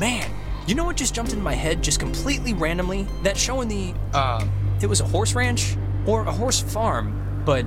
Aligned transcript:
man, 0.00 0.28
you 0.66 0.74
know 0.74 0.84
what 0.84 0.96
just 0.96 1.14
jumped 1.14 1.32
into 1.32 1.44
my 1.44 1.54
head 1.54 1.82
just 1.82 2.00
completely 2.00 2.54
randomly? 2.54 3.06
That 3.22 3.36
show 3.36 3.60
in 3.60 3.68
the 3.68 3.94
uh, 4.14 4.44
it 4.80 4.86
was 4.86 5.00
a 5.00 5.04
horse 5.04 5.34
ranch 5.34 5.76
or 6.06 6.22
a 6.22 6.32
horse 6.32 6.60
farm, 6.60 7.42
but 7.44 7.64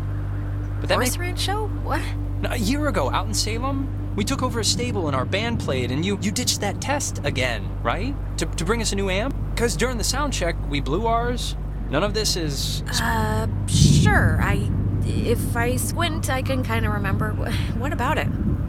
but 0.82 0.89
that 0.89 0.96
Horse 0.96 1.11
made- 1.18 1.25
ranch 1.27 1.39
show? 1.39 1.68
What? 1.68 2.01
a 2.46 2.57
year 2.57 2.89
ago 2.89 3.09
out 3.09 3.25
in 3.25 3.33
Salem, 3.33 3.88
we 4.18 4.25
took 4.25 4.43
over 4.43 4.59
a 4.59 4.65
stable 4.65 5.07
and 5.07 5.15
our 5.15 5.23
band 5.23 5.61
played, 5.61 5.91
and 5.91 6.04
you 6.05 6.18
you 6.21 6.29
ditched 6.32 6.59
that 6.59 6.82
test 6.82 7.21
again, 7.23 7.69
right? 7.82 8.14
To 8.39 8.45
to 8.45 8.65
bring 8.65 8.81
us 8.81 8.92
a 8.92 8.95
new 8.95 9.09
amp? 9.09 9.34
Because 9.56 9.78
during 9.78 9.97
the 9.97 10.04
sound 10.04 10.34
check, 10.34 10.56
we 10.70 10.81
blew 10.81 11.07
ours. 11.07 11.56
None 11.89 12.04
of 12.04 12.14
this 12.14 12.36
is. 12.36 12.84
Uh, 13.01 13.47
sure. 13.68 14.39
I. 14.42 14.70
If 15.06 15.56
I 15.56 15.75
squint, 15.75 16.29
I 16.29 16.42
can 16.42 16.64
kind 16.64 16.86
of 16.86 16.93
remember. 16.93 17.31
What 17.78 17.93
about 17.93 18.18
it? 18.18 18.28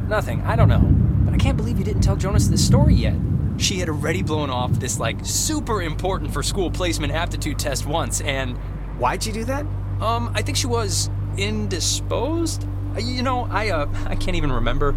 Nothing. 0.08 0.42
I 0.42 0.56
don't 0.56 0.68
know. 0.68 0.82
But 1.24 1.32
I 1.32 1.38
can't 1.38 1.56
believe 1.56 1.78
you 1.78 1.84
didn't 1.84 2.02
tell 2.02 2.16
Jonas 2.16 2.48
this 2.48 2.64
story 2.64 2.94
yet. 2.94 3.14
She 3.56 3.78
had 3.78 3.88
already 3.88 4.22
blown 4.22 4.50
off 4.50 4.72
this, 4.72 4.98
like, 4.98 5.16
super 5.22 5.82
important 5.82 6.32
for 6.32 6.42
school 6.42 6.70
placement 6.70 7.12
aptitude 7.12 7.58
test 7.58 7.86
once, 7.86 8.20
and, 8.20 8.56
Why'd 8.98 9.22
she 9.22 9.32
do 9.32 9.44
that? 9.44 9.64
um, 10.00 10.30
I 10.34 10.42
think 10.42 10.56
she 10.56 10.66
was 10.66 11.08
indisposed? 11.36 12.66
Uh, 12.96 13.00
You 13.00 13.22
know, 13.22 13.46
I, 13.50 13.70
uh, 13.70 13.86
I 14.06 14.16
can't 14.16 14.36
even 14.36 14.52
remember. 14.52 14.94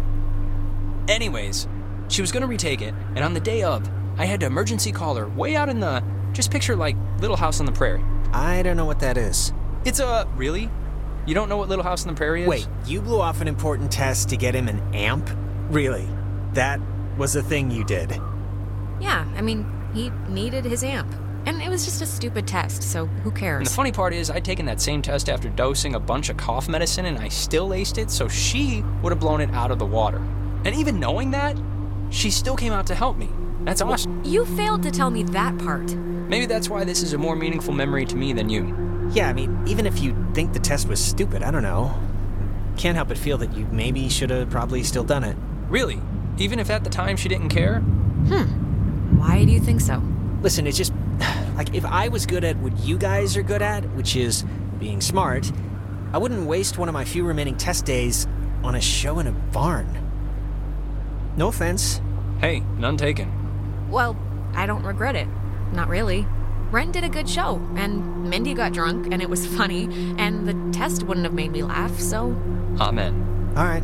Anyways, 1.08 1.66
she 2.08 2.20
was 2.20 2.32
gonna 2.32 2.46
retake 2.46 2.82
it, 2.82 2.94
and 3.14 3.24
on 3.24 3.32
the 3.34 3.40
day 3.40 3.62
of, 3.62 3.88
I 4.18 4.24
had 4.24 4.40
to 4.40 4.46
emergency 4.46 4.92
call 4.92 5.14
her 5.16 5.28
way 5.28 5.56
out 5.56 5.68
in 5.68 5.80
the. 5.80 6.02
Just 6.32 6.50
picture, 6.50 6.76
like, 6.76 6.96
Little 7.20 7.36
House 7.36 7.60
on 7.60 7.66
the 7.66 7.72
Prairie. 7.72 8.04
I 8.32 8.62
don't 8.62 8.76
know 8.76 8.84
what 8.84 9.00
that 9.00 9.16
is. 9.16 9.52
It's 9.84 10.00
a. 10.00 10.28
Really? 10.36 10.70
You 11.26 11.34
don't 11.34 11.48
know 11.48 11.56
what 11.56 11.68
Little 11.68 11.84
House 11.84 12.02
on 12.06 12.12
the 12.12 12.16
Prairie 12.16 12.42
is? 12.42 12.48
Wait, 12.48 12.68
you 12.86 13.00
blew 13.00 13.20
off 13.20 13.40
an 13.40 13.48
important 13.48 13.90
test 13.90 14.28
to 14.30 14.36
get 14.36 14.54
him 14.54 14.68
an 14.68 14.82
amp? 14.94 15.30
Really? 15.70 16.06
That 16.54 16.80
was 17.16 17.36
a 17.36 17.42
thing 17.42 17.70
you 17.70 17.84
did? 17.84 18.20
Yeah, 19.00 19.26
I 19.36 19.42
mean, 19.42 19.66
he 19.94 20.10
needed 20.28 20.64
his 20.64 20.82
amp. 20.84 21.14
And 21.46 21.62
it 21.62 21.68
was 21.70 21.84
just 21.84 22.02
a 22.02 22.06
stupid 22.06 22.46
test, 22.46 22.82
so 22.82 23.06
who 23.06 23.30
cares? 23.30 23.58
And 23.58 23.66
the 23.66 23.70
funny 23.72 23.92
part 23.92 24.12
is, 24.12 24.30
I'd 24.30 24.44
taken 24.44 24.66
that 24.66 24.80
same 24.80 25.00
test 25.00 25.28
after 25.30 25.48
dosing 25.48 25.94
a 25.94 26.00
bunch 26.00 26.28
of 26.28 26.36
cough 26.36 26.68
medicine 26.68 27.06
and 27.06 27.18
I 27.18 27.28
still 27.28 27.70
aced 27.70 27.96
it, 27.96 28.10
so 28.10 28.28
she 28.28 28.82
would 29.02 29.12
have 29.12 29.20
blown 29.20 29.40
it 29.40 29.50
out 29.52 29.70
of 29.70 29.78
the 29.78 29.86
water. 29.86 30.18
And 30.64 30.74
even 30.74 31.00
knowing 31.00 31.30
that, 31.30 31.56
she 32.10 32.30
still 32.30 32.56
came 32.56 32.72
out 32.72 32.86
to 32.88 32.94
help 32.94 33.16
me. 33.16 33.30
That's 33.62 33.80
awesome. 33.80 34.22
You 34.24 34.44
failed 34.44 34.82
to 34.82 34.90
tell 34.90 35.10
me 35.10 35.22
that 35.24 35.56
part. 35.58 35.94
Maybe 35.94 36.46
that's 36.46 36.68
why 36.68 36.84
this 36.84 37.02
is 37.02 37.14
a 37.14 37.18
more 37.18 37.36
meaningful 37.36 37.72
memory 37.72 38.04
to 38.06 38.16
me 38.16 38.32
than 38.32 38.50
you. 38.50 39.08
Yeah, 39.12 39.28
I 39.28 39.32
mean, 39.32 39.62
even 39.66 39.86
if 39.86 40.00
you 40.00 40.14
think 40.34 40.52
the 40.52 40.58
test 40.58 40.86
was 40.86 41.02
stupid, 41.02 41.42
I 41.42 41.50
don't 41.50 41.62
know. 41.62 41.98
Can't 42.76 42.96
help 42.96 43.08
but 43.08 43.16
feel 43.16 43.38
that 43.38 43.54
you 43.54 43.66
maybe 43.72 44.08
should 44.10 44.30
have 44.30 44.50
probably 44.50 44.82
still 44.82 45.04
done 45.04 45.24
it. 45.24 45.36
Really? 45.68 46.00
Even 46.36 46.58
if 46.58 46.68
at 46.68 46.84
the 46.84 46.90
time 46.90 47.16
she 47.16 47.28
didn't 47.28 47.48
care? 47.48 47.80
Hmm. 47.80 48.67
Why 49.18 49.44
do 49.44 49.52
you 49.52 49.60
think 49.60 49.80
so? 49.80 50.02
Listen, 50.42 50.66
it's 50.66 50.76
just 50.78 50.92
like 51.56 51.74
if 51.74 51.84
I 51.84 52.08
was 52.08 52.24
good 52.24 52.44
at 52.44 52.56
what 52.58 52.78
you 52.80 52.96
guys 52.96 53.36
are 53.36 53.42
good 53.42 53.62
at, 53.62 53.84
which 53.94 54.14
is 54.14 54.44
being 54.78 55.00
smart, 55.00 55.50
I 56.12 56.18
wouldn't 56.18 56.46
waste 56.46 56.78
one 56.78 56.88
of 56.88 56.92
my 56.92 57.04
few 57.04 57.24
remaining 57.24 57.56
test 57.56 57.84
days 57.84 58.26
on 58.62 58.74
a 58.74 58.80
show 58.80 59.18
in 59.18 59.26
a 59.26 59.32
barn. 59.32 59.86
No 61.36 61.48
offense. 61.48 62.00
Hey, 62.40 62.60
none 62.78 62.96
taken. 62.96 63.90
Well, 63.90 64.16
I 64.54 64.66
don't 64.66 64.84
regret 64.84 65.16
it. 65.16 65.26
Not 65.72 65.88
really. 65.88 66.26
Ren 66.70 66.92
did 66.92 67.02
a 67.02 67.08
good 67.08 67.28
show, 67.28 67.56
and 67.76 68.30
Mindy 68.30 68.54
got 68.54 68.72
drunk, 68.72 69.12
and 69.12 69.20
it 69.22 69.28
was 69.28 69.46
funny, 69.56 69.84
and 70.18 70.46
the 70.46 70.78
test 70.78 71.02
wouldn't 71.02 71.24
have 71.24 71.34
made 71.34 71.50
me 71.50 71.62
laugh, 71.62 71.98
so. 71.98 72.26
Amen. 72.80 73.52
All 73.56 73.64
right. 73.64 73.82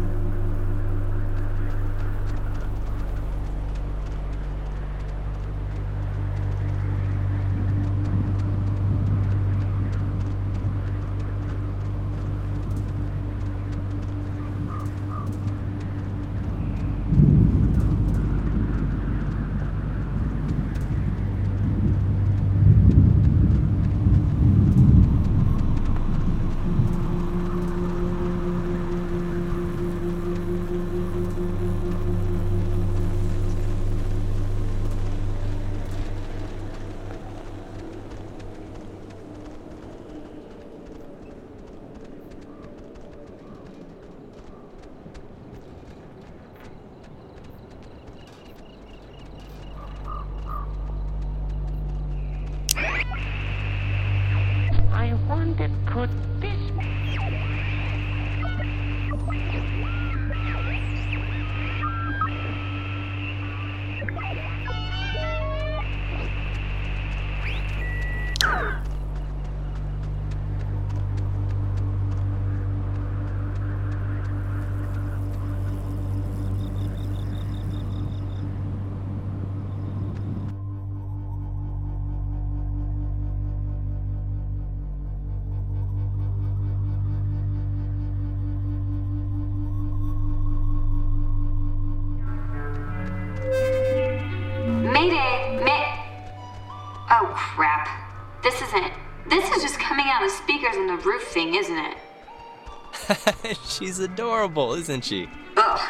In 100.84 100.96
the 100.96 101.02
roof 101.02 101.22
thing, 101.28 101.54
isn't 101.54 101.76
it? 101.78 103.58
She's 103.68 103.98
adorable, 103.98 104.74
isn't 104.74 105.04
she? 105.04 105.28
Ugh. 105.56 105.80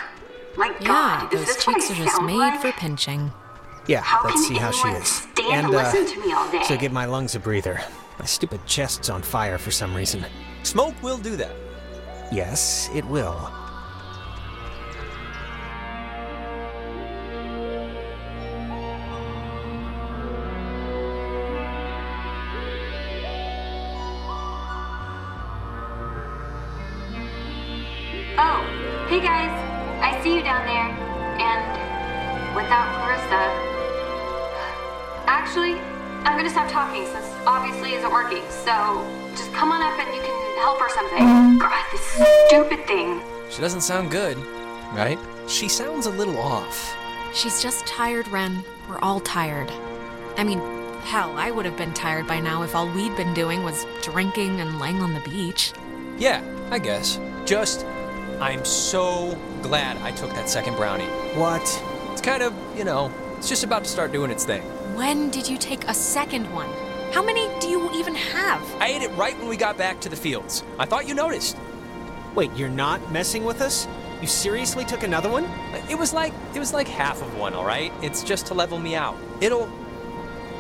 My 0.57 0.73
Yeah, 0.81 0.87
god, 0.87 1.35
is 1.35 1.41
those 1.41 1.49
this 1.57 1.65
cheeks 1.65 1.91
are 1.91 1.95
just 1.95 2.23
made 2.23 2.37
like? 2.37 2.61
for 2.61 2.73
pinching. 2.73 3.33
Yeah, 3.87 4.01
How 4.03 4.25
let's 4.25 4.47
see 4.47 4.55
how 4.55 4.71
she 4.71 4.89
is. 4.89 5.09
stand 5.09 5.67
and 5.67 5.75
uh, 5.75 5.79
listen 5.79 6.07
to 6.07 6.27
me 6.27 6.33
all 6.33 6.51
day? 6.51 6.63
so 6.63 6.77
give 6.77 6.93
my 6.93 7.05
lungs 7.05 7.35
a 7.35 7.41
breather. 7.41 7.81
My 8.19 8.25
stupid 8.25 8.65
chest's 8.67 9.11
on 9.11 9.21
fire 9.21 9.59
for 9.59 9.71
some 9.73 9.95
reason. 9.95 10.25
Smoke 10.63 10.95
will 11.03 11.19
do 11.19 11.37
that. 11.37 11.55
Yes, 12.33 12.89
it 12.95 13.05
will. 13.07 13.53
Hey 29.15 29.21
guys. 29.21 29.55
I 30.03 30.21
see 30.25 30.35
you 30.35 30.43
down 30.43 30.67
there. 30.67 30.91
And 31.39 31.63
without 32.57 32.91
Clarissa. 32.99 33.47
Actually, 35.31 35.75
I'm 36.27 36.37
gonna 36.37 36.51
stop 36.51 36.69
talking 36.69 37.07
since 37.07 37.25
obviously 37.47 37.95
isn't 37.95 38.11
working. 38.11 38.43
So 38.51 38.75
just 39.37 39.53
come 39.53 39.71
on 39.71 39.83
up 39.83 39.97
and 40.01 40.13
you 40.17 40.21
can 40.21 40.59
help 40.59 40.81
or 40.81 40.91
something. 40.91 41.23
Mm-hmm. 41.23 41.59
God, 41.59 41.85
this 41.93 42.01
stupid 42.49 42.89
thing. 42.89 43.23
She 43.51 43.61
doesn't 43.61 43.83
sound 43.83 44.11
good, 44.11 44.37
right? 44.95 45.19
She 45.47 45.69
sounds 45.69 46.07
a 46.07 46.11
little 46.11 46.39
off. 46.39 46.97
She's 47.33 47.63
just 47.63 47.87
tired, 47.87 48.27
Ren. 48.27 48.65
We're 48.89 48.99
all 48.99 49.21
tired. 49.21 49.71
I 50.37 50.43
mean, 50.43 50.59
hell, 51.03 51.37
I 51.37 51.53
would 51.53 51.67
have 51.67 51.77
been 51.77 51.95
tired 51.95 52.27
by 52.27 52.41
now 52.41 52.65
if 52.65 52.75
all 52.75 52.89
we'd 52.89 53.17
been 53.17 53.33
doing 53.33 53.63
was 53.63 53.87
drinking 54.03 54.61
and 54.61 54.81
laying 54.81 55.03
on 55.03 55.15
the 55.15 55.21
beach. 55.21 55.73
Yeah, 56.19 56.43
I 56.73 56.81
guess. 56.81 57.21
Just, 57.45 57.87
I'm 58.41 58.65
so 58.65 59.39
glad 59.63 59.97
I 59.99 60.11
took 60.13 60.31
that 60.31 60.49
second 60.49 60.77
brownie. 60.77 61.05
What? 61.37 61.63
It's 62.13 62.21
kind 62.21 62.43
of, 62.43 62.55
you 62.77 62.85
know, 62.85 63.13
it's 63.37 63.49
just 63.49 63.65
about 63.65 63.85
to 63.85 63.91
start 63.91 64.13
doing 64.13 64.31
its 64.31 64.45
thing. 64.45 64.63
When 64.95 65.31
did 65.31 65.49
you 65.49 65.59
take 65.59 65.85
a 65.85 65.95
second 65.95 66.53
one? 66.53 66.69
How 67.13 67.23
many 67.23 67.49
do 67.61 67.69
you 67.69 67.91
even 67.95 68.15
have? 68.15 68.63
I 68.81 68.89
ate 68.89 69.03
it 69.03 69.11
right 69.17 69.39
when 69.39 69.49
we 69.49 69.57
got 69.57 69.79
back 69.79 70.01
to 70.01 70.09
the 70.09 70.17
fields. 70.17 70.65
I 70.79 70.85
thought 70.85 71.07
you 71.07 71.15
noticed. 71.15 71.57
Wait, 72.35 72.51
you're 72.57 72.69
not 72.69 73.13
messing 73.13 73.45
with 73.45 73.61
us? 73.61 73.87
You 74.21 74.27
seriously 74.27 74.85
took 74.85 75.03
another 75.03 75.31
one? 75.31 75.45
It 75.89 75.99
was 75.99 76.13
like 76.13 76.33
it 76.55 76.59
was 76.59 76.73
like 76.73 76.89
half 76.89 77.23
of 77.23 77.37
one, 77.39 77.55
all 77.55 77.65
right? 77.65 77.93
It's 78.03 78.23
just 78.23 78.47
to 78.47 78.55
level 78.55 78.79
me 78.79 78.95
out. 78.95 79.17
It'll 79.41 79.69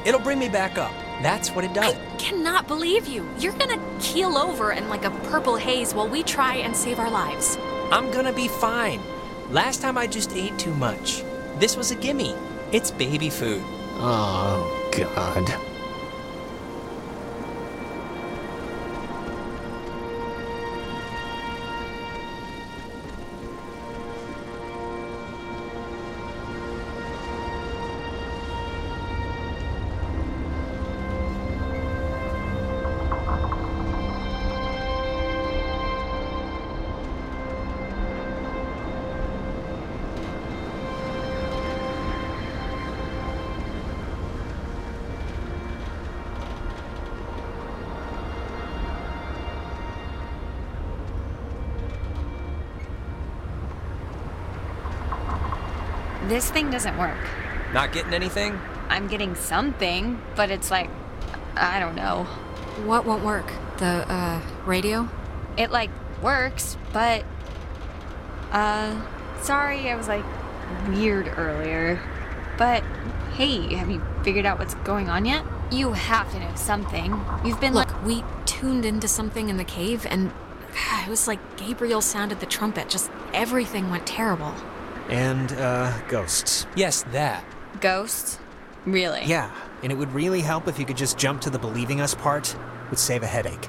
it'll 0.05 0.21
bring 0.21 0.39
me 0.39 0.49
back 0.49 0.79
up. 0.79 0.93
That's 1.23 1.51
what 1.51 1.65
it 1.65 1.73
does. 1.75 1.95
I 1.95 2.17
cannot 2.17 2.67
believe 2.69 3.07
you. 3.07 3.29
You're 3.39 3.53
gonna 3.55 3.81
keel 4.01 4.37
over 4.37 4.73
in 4.73 4.89
like 4.89 5.05
a 5.05 5.11
purple 5.31 5.57
haze 5.57 5.95
while 5.95 6.09
we 6.09 6.23
try 6.23 6.57
and 6.57 6.77
save 6.77 6.99
our 6.99 7.11
lives. 7.11 7.59
I'm 7.91 8.11
gonna 8.11 8.33
be 8.33 8.49
fine. 8.49 9.01
Last 9.51 9.83
time 9.83 9.99
I 9.99 10.07
just 10.07 10.33
ate 10.33 10.59
too 10.59 10.75
much. 10.75 11.23
This 11.59 11.77
was 11.77 11.91
a 11.91 11.95
gimme. 11.95 12.35
It's 12.73 12.91
baby 12.91 13.31
food. 13.31 13.63
Oh, 13.97 14.91
God. 14.97 15.74
This 56.35 56.51
thing 56.51 56.69
doesn't 56.69 56.99
work. 56.99 57.17
Not 57.73 57.93
getting 57.93 58.13
anything? 58.13 58.59
I'm 58.89 59.07
getting 59.07 59.37
something, 59.37 60.21
but 60.35 60.51
it's 60.51 60.69
like, 60.69 60.91
I 61.55 61.79
don't 61.79 61.95
know. 61.95 62.25
What 62.85 63.07
won't 63.07 63.25
work? 63.25 63.53
The, 63.77 64.05
uh, 64.13 64.41
radio? 64.67 65.09
It 65.57 65.71
like 65.71 65.91
works, 66.21 66.77
but. 66.93 67.25
Uh, 68.51 69.01
sorry, 69.43 69.89
I 69.89 69.95
was 69.95 70.09
like 70.09 70.25
weird 70.89 71.33
earlier. 71.37 72.03
But 72.59 72.83
hey, 73.35 73.73
have 73.77 73.89
you 73.89 74.03
figured 74.25 74.45
out 74.45 74.59
what's 74.59 74.75
going 74.75 75.09
on 75.09 75.25
yet? 75.25 75.45
You 75.71 75.93
have 75.93 76.33
to 76.33 76.41
know 76.41 76.53
something. 76.57 77.25
You've 77.45 77.61
been 77.61 77.75
Look, 77.75 77.93
like. 77.93 78.05
we 78.05 78.25
tuned 78.45 78.85
into 78.85 79.07
something 79.07 79.51
in 79.51 79.57
the 79.57 79.63
cave 79.63 80.05
and 80.11 80.33
it 81.05 81.09
was 81.09 81.29
like 81.29 81.57
Gabriel 81.57 82.01
sounded 82.01 82.41
the 82.41 82.47
trumpet. 82.47 82.89
Just 82.89 83.09
everything 83.33 83.89
went 83.89 84.05
terrible. 84.05 84.53
And, 85.09 85.53
uh, 85.53 85.93
ghosts. 86.09 86.67
Yes, 86.77 87.03
that. 87.13 87.45
Ghosts? 87.81 88.39
Really? 88.87 89.25
Yeah, 89.25 89.51
and 89.83 89.91
it 89.93 89.97
would 89.97 90.13
really 90.13 90.41
help 90.41 90.69
if 90.69 90.79
you 90.79 90.85
could 90.85 90.97
just 90.97 91.19
jump 91.19 91.41
to 91.43 91.51
the 91.51 91.59
believing 91.59 92.01
us 92.01 92.15
part. 92.15 92.55
Would 92.91 92.99
save 92.99 93.23
a 93.23 93.27
headache. 93.27 93.69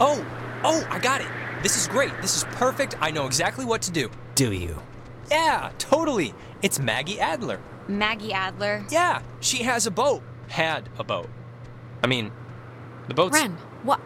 Oh, 0.00 0.24
oh, 0.64 0.86
I 0.90 0.98
got 0.98 1.20
it. 1.20 1.26
This 1.62 1.76
is 1.76 1.88
great. 1.88 2.12
This 2.22 2.36
is 2.36 2.44
perfect. 2.44 2.94
I 3.00 3.10
know 3.10 3.26
exactly 3.26 3.64
what 3.64 3.82
to 3.82 3.90
do. 3.90 4.10
Do 4.34 4.52
you? 4.52 4.80
Yeah, 5.30 5.72
totally. 5.78 6.34
It's 6.62 6.78
Maggie 6.78 7.18
Adler. 7.18 7.60
Maggie 7.88 8.32
Adler. 8.32 8.84
Yeah, 8.90 9.22
she 9.40 9.64
has 9.64 9.86
a 9.86 9.90
boat. 9.90 10.22
Had 10.48 10.88
a 10.98 11.04
boat. 11.04 11.28
I 12.02 12.06
mean, 12.06 12.30
the 13.08 13.14
boat's. 13.14 13.40
Ren, 13.40 13.56
what? 13.82 14.00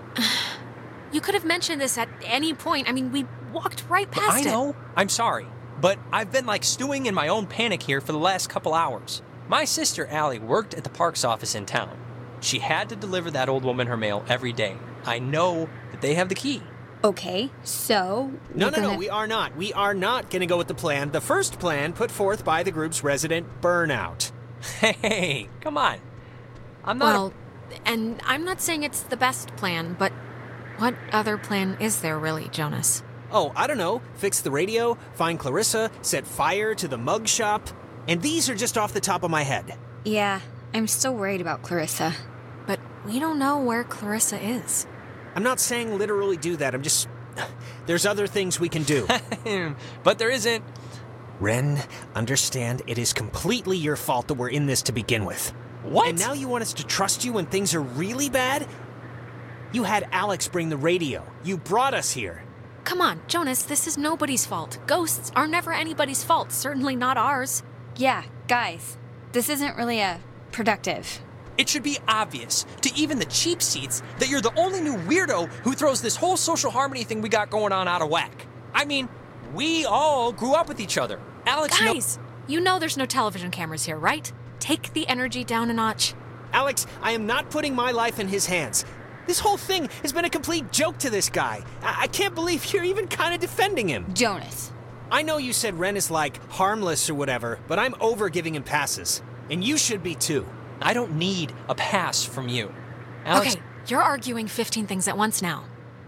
You 1.12 1.20
could 1.20 1.34
have 1.34 1.44
mentioned 1.44 1.80
this 1.80 1.98
at 1.98 2.08
any 2.24 2.54
point. 2.54 2.88
I 2.88 2.92
mean, 2.92 3.12
we 3.12 3.26
walked 3.52 3.84
right 3.88 4.08
But 4.10 4.20
past 4.22 4.36
I 4.36 4.40
it. 4.40 4.44
know. 4.46 4.74
I'm 4.96 5.08
sorry. 5.08 5.46
But 5.80 5.98
I've 6.12 6.30
been 6.32 6.46
like 6.46 6.64
stewing 6.64 7.06
in 7.06 7.14
my 7.14 7.28
own 7.28 7.46
panic 7.46 7.82
here 7.82 8.00
for 8.00 8.12
the 8.12 8.18
last 8.18 8.48
couple 8.48 8.72
hours. 8.74 9.20
My 9.48 9.64
sister 9.64 10.06
Allie 10.06 10.38
worked 10.38 10.74
at 10.74 10.84
the 10.84 10.90
parks 10.90 11.24
office 11.24 11.54
in 11.54 11.66
town. 11.66 11.98
She 12.40 12.60
had 12.60 12.88
to 12.88 12.96
deliver 12.96 13.30
that 13.32 13.48
old 13.48 13.64
woman 13.64 13.86
her 13.88 13.96
mail 13.96 14.24
every 14.28 14.52
day. 14.52 14.76
I 15.04 15.18
know 15.18 15.68
that 15.90 16.00
they 16.00 16.14
have 16.14 16.28
the 16.28 16.34
key. 16.34 16.62
Okay, 17.04 17.50
so. 17.64 18.30
No, 18.54 18.70
no, 18.70 18.76
no, 18.76 18.82
gonna- 18.88 18.98
we 18.98 19.10
are 19.10 19.26
not. 19.26 19.56
We 19.56 19.72
are 19.72 19.92
not 19.94 20.30
going 20.30 20.40
to 20.40 20.46
go 20.46 20.56
with 20.56 20.68
the 20.68 20.74
plan, 20.74 21.10
the 21.10 21.20
first 21.20 21.58
plan 21.58 21.92
put 21.92 22.10
forth 22.12 22.44
by 22.44 22.62
the 22.62 22.70
group's 22.70 23.02
resident 23.02 23.60
burnout. 23.60 24.30
Hey, 24.80 25.48
come 25.60 25.76
on. 25.76 25.98
I'm 26.84 26.98
not. 26.98 27.12
Well, 27.14 27.32
and 27.84 28.20
I'm 28.24 28.44
not 28.44 28.60
saying 28.60 28.84
it's 28.84 29.02
the 29.02 29.16
best 29.16 29.48
plan, 29.56 29.96
but 29.98 30.12
what 30.78 30.94
other 31.12 31.36
plan 31.38 31.76
is 31.80 32.00
there 32.00 32.18
really, 32.18 32.48
Jonas? 32.48 33.02
Oh, 33.30 33.52
I 33.56 33.66
don't 33.66 33.78
know. 33.78 34.02
Fix 34.14 34.40
the 34.40 34.50
radio, 34.50 34.98
find 35.14 35.38
Clarissa, 35.38 35.90
set 36.02 36.26
fire 36.26 36.74
to 36.74 36.86
the 36.86 36.98
mug 36.98 37.26
shop. 37.26 37.68
And 38.06 38.20
these 38.20 38.50
are 38.50 38.54
just 38.54 38.76
off 38.76 38.92
the 38.92 39.00
top 39.00 39.22
of 39.22 39.30
my 39.30 39.42
head. 39.42 39.76
Yeah, 40.04 40.40
I'm 40.74 40.86
still 40.86 41.14
worried 41.14 41.40
about 41.40 41.62
Clarissa. 41.62 42.14
But 42.66 42.80
we 43.06 43.18
don't 43.18 43.38
know 43.38 43.58
where 43.58 43.84
Clarissa 43.84 44.42
is. 44.42 44.86
I'm 45.34 45.42
not 45.42 45.60
saying 45.60 45.98
literally 45.98 46.36
do 46.36 46.56
that. 46.56 46.74
I'm 46.74 46.82
just. 46.82 47.08
There's 47.86 48.06
other 48.06 48.26
things 48.26 48.60
we 48.60 48.68
can 48.68 48.82
do. 48.82 49.06
but 50.02 50.18
there 50.18 50.30
isn't. 50.30 50.64
Ren, 51.40 51.82
understand 52.14 52.82
it 52.86 52.98
is 52.98 53.12
completely 53.12 53.76
your 53.76 53.96
fault 53.96 54.28
that 54.28 54.34
we're 54.34 54.50
in 54.50 54.66
this 54.66 54.82
to 54.82 54.92
begin 54.92 55.24
with. 55.24 55.52
What? 55.82 56.08
And 56.08 56.18
now 56.18 56.32
you 56.32 56.46
want 56.46 56.62
us 56.62 56.72
to 56.74 56.86
trust 56.86 57.24
you 57.24 57.32
when 57.32 57.46
things 57.46 57.74
are 57.74 57.80
really 57.80 58.28
bad? 58.28 58.68
You 59.72 59.84
had 59.84 60.06
Alex 60.12 60.48
bring 60.48 60.68
the 60.68 60.76
radio. 60.76 61.24
You 61.44 61.56
brought 61.56 61.94
us 61.94 62.12
here. 62.12 62.44
Come 62.84 63.00
on, 63.00 63.20
Jonas, 63.26 63.62
this 63.62 63.86
is 63.86 63.96
nobody's 63.96 64.44
fault. 64.44 64.78
Ghosts 64.86 65.32
are 65.34 65.46
never 65.46 65.72
anybody's 65.72 66.22
fault, 66.24 66.52
certainly 66.52 66.96
not 66.96 67.16
ours. 67.16 67.62
Yeah, 67.96 68.24
guys, 68.48 68.98
this 69.32 69.48
isn't 69.48 69.76
really 69.76 70.00
a 70.00 70.20
productive. 70.50 71.20
It 71.56 71.68
should 71.68 71.82
be 71.82 71.98
obvious 72.08 72.66
to 72.80 72.92
even 72.94 73.18
the 73.18 73.24
cheap 73.26 73.62
seats 73.62 74.02
that 74.18 74.28
you're 74.28 74.40
the 74.40 74.58
only 74.58 74.80
new 74.80 74.96
weirdo 74.96 75.46
who 75.64 75.74
throws 75.74 76.02
this 76.02 76.16
whole 76.16 76.36
social 76.36 76.70
harmony 76.70 77.04
thing 77.04 77.22
we 77.22 77.28
got 77.28 77.50
going 77.50 77.72
on 77.72 77.88
out 77.88 78.02
of 78.02 78.10
whack. 78.10 78.46
I 78.74 78.84
mean, 78.84 79.08
we 79.54 79.84
all 79.84 80.32
grew 80.32 80.54
up 80.54 80.68
with 80.68 80.80
each 80.80 80.98
other. 80.98 81.20
Alex, 81.46 81.80
kno- 81.80 81.94
Guys, 81.94 82.18
you 82.46 82.60
know 82.60 82.78
there's 82.78 82.96
no 82.96 83.06
television 83.06 83.50
cameras 83.50 83.84
here, 83.84 83.98
right? 83.98 84.30
Take 84.58 84.92
the 84.92 85.06
energy 85.08 85.44
down 85.44 85.70
a 85.70 85.74
notch. 85.74 86.14
Alex, 86.52 86.86
I 87.02 87.12
am 87.12 87.26
not 87.26 87.50
putting 87.50 87.74
my 87.74 87.90
life 87.90 88.18
in 88.18 88.28
his 88.28 88.46
hands. 88.46 88.84
This 89.26 89.38
whole 89.40 89.56
thing 89.56 89.88
has 90.02 90.12
been 90.12 90.24
a 90.24 90.30
complete 90.30 90.72
joke 90.72 90.98
to 90.98 91.10
this 91.10 91.28
guy. 91.28 91.62
I, 91.82 92.02
I 92.02 92.06
can't 92.08 92.34
believe 92.34 92.72
you're 92.72 92.84
even 92.84 93.06
kind 93.08 93.34
of 93.34 93.40
defending 93.40 93.88
him. 93.88 94.12
Jonas. 94.14 94.72
I 95.10 95.22
know 95.22 95.36
you 95.36 95.52
said 95.52 95.78
Ren 95.78 95.96
is 95.96 96.10
like 96.10 96.44
harmless 96.50 97.08
or 97.10 97.14
whatever, 97.14 97.58
but 97.68 97.78
I'm 97.78 97.94
over 98.00 98.28
giving 98.28 98.54
him 98.54 98.62
passes. 98.62 99.22
And 99.50 99.62
you 99.62 99.76
should 99.76 100.02
be 100.02 100.14
too. 100.14 100.46
I 100.80 100.94
don't 100.94 101.16
need 101.16 101.52
a 101.68 101.74
pass 101.74 102.24
from 102.24 102.48
you. 102.48 102.72
Alex, 103.24 103.52
Okay, 103.54 103.62
you're 103.86 104.02
arguing 104.02 104.48
15 104.48 104.86
things 104.86 105.06
at 105.06 105.16
once 105.16 105.42
now. 105.42 105.64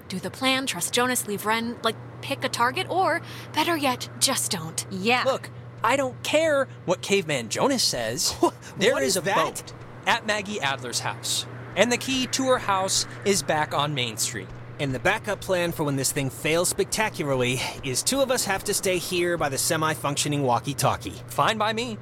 Do 0.09 0.19
the 0.19 0.31
plan, 0.31 0.67
trust 0.67 0.93
Jonas, 0.93 1.27
leave 1.29 1.47
Ren, 1.47 1.77
like, 1.83 1.97
pick 2.23 2.45
a 2.45 2.49
target, 2.49 2.89
or, 2.91 3.21
better 3.53 3.77
yet, 3.77 4.09
just 4.21 4.51
don't. 4.51 4.85
Yeah. 4.91 5.23
look, 5.25 5.51
I 5.83 5.97
don't 5.97 6.21
care 6.23 6.67
what 6.87 7.03
Caveman 7.03 7.49
Jonas 7.51 7.83
says. 7.83 8.35
There 8.79 9.01
is 9.01 9.11
is 9.11 9.17
a 9.19 9.21
that? 9.23 9.37
boat 9.37 9.73
at 10.07 10.27
Maggie 10.27 10.61
Adler's 10.61 11.01
house, 11.01 11.47
and 11.77 11.91
the 11.91 11.97
key 11.97 12.27
to 12.29 12.47
her 12.47 12.59
house 12.59 13.07
is 13.25 13.43
back 13.43 13.75
on 13.75 13.95
Main 13.95 14.17
Street. 14.17 14.49
And 14.81 14.95
the 14.95 14.99
backup 14.99 15.41
plan 15.41 15.71
for 15.73 15.85
when 15.85 15.97
this 15.97 16.11
thing 16.11 16.31
fails 16.31 16.69
spectacularly 16.69 17.61
is 17.85 18.03
two 18.03 18.21
of 18.21 18.31
us 18.31 18.45
have 18.45 18.65
to 18.65 18.75
stay 18.75 18.99
here 18.99 19.37
by 19.37 19.49
the 19.49 19.59
semi 19.59 19.95
functioning 19.95 20.43
walkie 20.43 20.75
talkie. 20.75 21.15
Fine 21.29 21.59
by 21.59 21.73
me. 21.73 21.97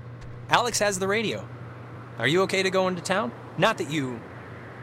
Alex 0.48 0.78
has 0.78 0.98
the 0.98 1.08
radio. 1.08 1.46
Are 2.18 2.26
you 2.26 2.42
okay 2.42 2.62
to 2.62 2.70
go 2.70 2.88
into 2.88 3.02
town? 3.02 3.32
Not 3.58 3.78
that 3.78 3.90
you. 3.90 4.20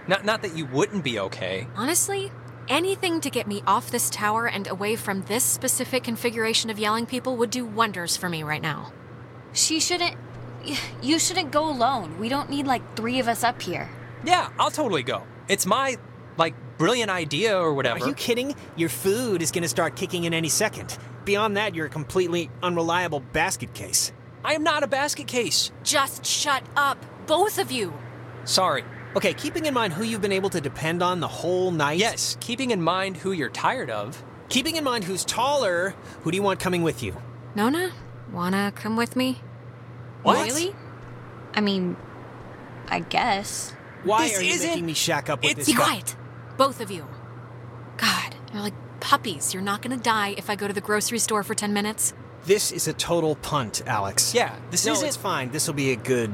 Not, 0.08 0.25
not 0.25 0.41
that 0.43 0.55
you 0.55 0.65
wouldn't 0.65 1.03
be 1.03 1.19
okay. 1.19 1.67
Honestly, 1.75 2.31
anything 2.67 3.22
to 3.22 3.29
get 3.29 3.48
me 3.48 3.63
off 3.65 3.91
this 3.91 4.10
tower 4.10 4.48
and 4.48 4.67
away 4.67 4.96
from 4.96 5.24
this 5.24 5.43
specific 5.43 6.03
configuration 6.03 6.69
of 6.69 6.79
yelling 6.79 7.05
people 7.05 7.38
would 7.38 7.50
do 7.50 7.65
wonders 7.65 8.15
for 8.15 8.29
me 8.29 8.43
right 8.43 8.62
now. 8.62 8.91
She 9.53 9.79
shouldn't. 9.79 10.15
You 11.01 11.17
shouldn't 11.17 11.51
go 11.51 11.69
alone. 11.69 12.19
We 12.19 12.27
don't 12.27 12.50
need 12.50 12.67
like 12.67 12.96
three 12.96 13.19
of 13.19 13.27
us 13.27 13.43
up 13.43 13.62
here. 13.62 13.89
Yeah, 14.24 14.50
I'll 14.60 14.72
totally 14.72 15.04
go. 15.04 15.24
It's 15.48 15.66
my, 15.66 15.98
like, 16.38 16.56
brilliant 16.78 17.10
idea 17.10 17.58
or 17.58 17.74
whatever. 17.74 18.04
Are 18.04 18.08
you 18.08 18.14
kidding? 18.14 18.56
Your 18.76 18.90
food 18.90 19.42
is 19.42 19.52
going 19.52 19.64
to 19.64 19.70
start 19.70 19.96
kicking 19.96 20.24
in 20.26 20.34
any 20.34 20.50
second. 20.50 20.98
Beyond 21.26 21.58
that, 21.58 21.76
you're 21.76 21.88
a 21.88 21.90
completely 21.90 22.50
unreliable 22.64 23.20
basket 23.20 23.74
case. 23.74 24.12
I 24.44 24.54
am 24.54 24.64
not 24.64 24.84
a 24.84 24.88
basket 24.88 25.28
case. 25.28 25.72
Just 25.84 26.26
shut 26.26 26.64
up, 26.76 26.98
both 27.28 27.60
of 27.60 27.72
you. 27.72 27.94
Sorry. 28.46 28.84
Okay, 29.16 29.34
keeping 29.34 29.66
in 29.66 29.74
mind 29.74 29.94
who 29.94 30.04
you've 30.04 30.22
been 30.22 30.32
able 30.32 30.50
to 30.52 30.62
depend 30.62 31.02
on 31.02 31.20
the 31.20 31.28
whole 31.28 31.72
night. 31.72 31.98
Yes, 31.98 32.38
keeping 32.40 32.72
in 32.72 32.82
mind 32.82 33.18
who 33.18 33.32
you're 33.32 33.50
tired 33.50 33.90
of. 33.90 34.24
Keeping 34.50 34.76
in 34.76 34.84
mind 34.84 35.04
who's 35.04 35.26
taller, 35.26 35.94
who 36.22 36.32
do 36.32 36.38
you 36.38 36.44
want 36.44 36.60
coming 36.60 36.84
with 36.84 37.04
you? 37.04 37.16
Nona, 37.56 37.92
wanna 38.32 38.72
come 38.76 38.96
with 38.96 39.16
me? 39.16 39.42
What? 40.24 40.46
Really? 40.46 40.76
I 41.54 41.62
mean, 41.62 41.98
I 42.88 43.00
guess. 43.00 43.74
Why 44.03 44.27
This 44.29 44.39
are 44.39 44.44
you 44.44 44.53
isn't- 44.53 44.70
making 44.70 44.86
me 44.86 44.94
shack 44.94 45.29
up 45.29 45.41
with 45.41 45.51
it's- 45.51 45.65
this 45.68 45.75
Be 45.75 45.82
quiet. 45.82 46.15
Both 46.58 46.79
of 46.82 46.89
you. 46.91 47.08
God, 47.98 48.36
you're 48.53 48.62
like 48.62 48.74
puppies. 49.00 49.53
You're 49.53 49.63
not 49.63 49.82
gonna 49.82 49.98
die 49.98 50.36
if 50.38 50.50
I 50.50 50.56
go 50.56 50.68
to 50.68 50.74
the 50.74 50.82
grocery 50.82 51.20
store 51.20 51.44
for 51.44 51.53
10 51.56 51.74
minutes. 51.74 52.13
This 52.46 52.72
is 52.72 52.88
a 52.88 52.94
total 52.94 53.36
punt, 53.36 53.82
Alex. 53.86 54.34
Yeah, 54.34 54.56
this 54.72 54.86
no, 54.86 54.94
isn't. 54.94 55.08
it's 55.08 55.18
fine. 55.18 55.51
This 55.51 55.68
will 55.68 55.74
be 55.74 55.91
a 55.91 55.96
good. 55.96 56.34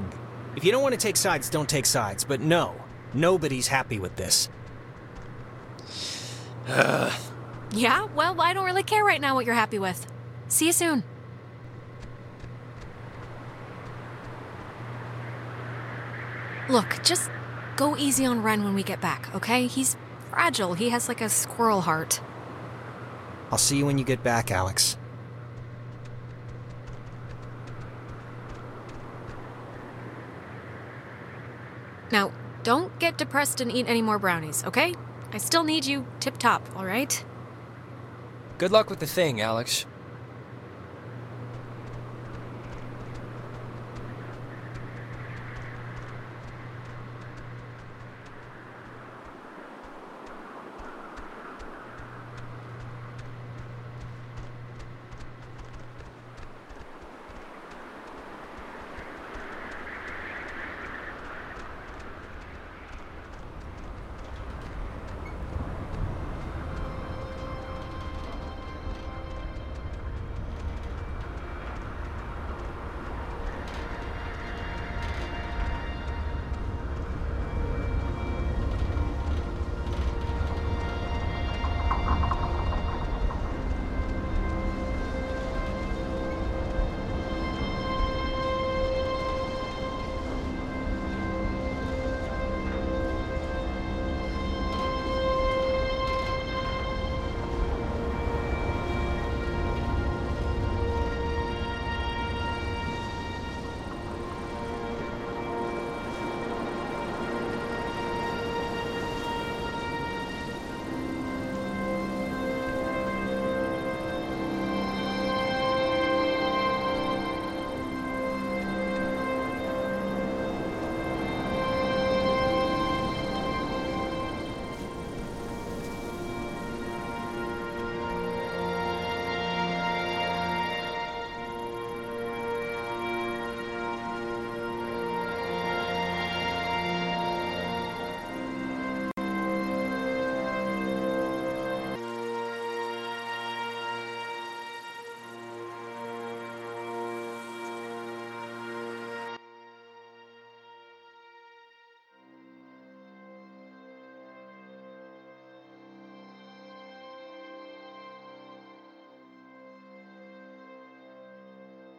If 0.56 0.64
you 0.64 0.72
don't 0.72 0.84
want 0.84 0.94
to 0.94 1.00
take 1.00 1.18
sides, 1.18 1.50
don't 1.50 1.68
take 1.68 1.86
sides. 1.86 2.24
But 2.24 2.40
no, 2.42 2.76
nobody's 3.14 3.68
happy 3.68 4.00
with 4.00 4.16
this. 4.16 4.50
Yeah, 7.72 8.06
well, 8.16 8.40
I 8.40 8.54
don't 8.54 8.64
really 8.64 8.84
care 8.84 9.04
right 9.04 9.20
now 9.20 9.36
what 9.36 9.46
you're 9.46 9.56
happy 9.56 9.80
with. 9.80 10.08
See 10.48 10.68
you 10.68 10.72
soon. 10.72 11.04
Look, 16.70 17.00
just 17.04 17.30
go 17.76 17.96
easy 17.98 18.26
on 18.26 18.42
Ren 18.42 18.64
when 18.64 18.74
we 18.74 18.84
get 18.84 19.02
back, 19.02 19.34
okay? 19.36 19.68
He's 19.68 19.98
fragile. 20.30 20.74
He 20.74 20.90
has 20.90 21.08
like 21.08 21.22
a 21.22 21.30
squirrel 21.30 21.82
heart. 21.82 22.22
I'll 23.52 23.58
see 23.58 23.78
you 23.78 23.86
when 23.86 23.98
you 23.98 24.04
get 24.04 24.24
back, 24.24 24.52
Alex. 24.52 24.98
Now, 32.12 32.32
don't 32.64 32.98
get 33.00 33.18
depressed 33.18 33.62
and 33.62 33.72
eat 33.72 33.88
any 33.88 34.02
more 34.02 34.20
brownies, 34.20 34.64
okay? 34.66 34.94
I 35.34 35.38
still 35.38 35.64
need 35.64 35.86
you 35.86 36.06
tip 36.20 36.38
top, 36.38 36.68
all 36.76 36.86
right? 36.86 37.24
Good 38.58 38.72
luck 38.72 38.90
with 38.90 39.00
the 39.00 39.08
thing, 39.08 39.42
Alex. 39.42 39.86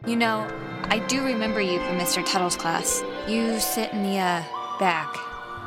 You 0.07 0.15
know, 0.15 0.47
I 0.85 0.99
do 0.99 1.21
remember 1.21 1.59
you 1.59 1.79
from 1.79 1.99
Mr. 1.99 2.25
Tuttle's 2.25 2.55
class. 2.55 3.03
You 3.27 3.59
sit 3.59 3.91
in 3.91 4.03
the, 4.03 4.19
uh, 4.19 4.41
back, 4.79 5.13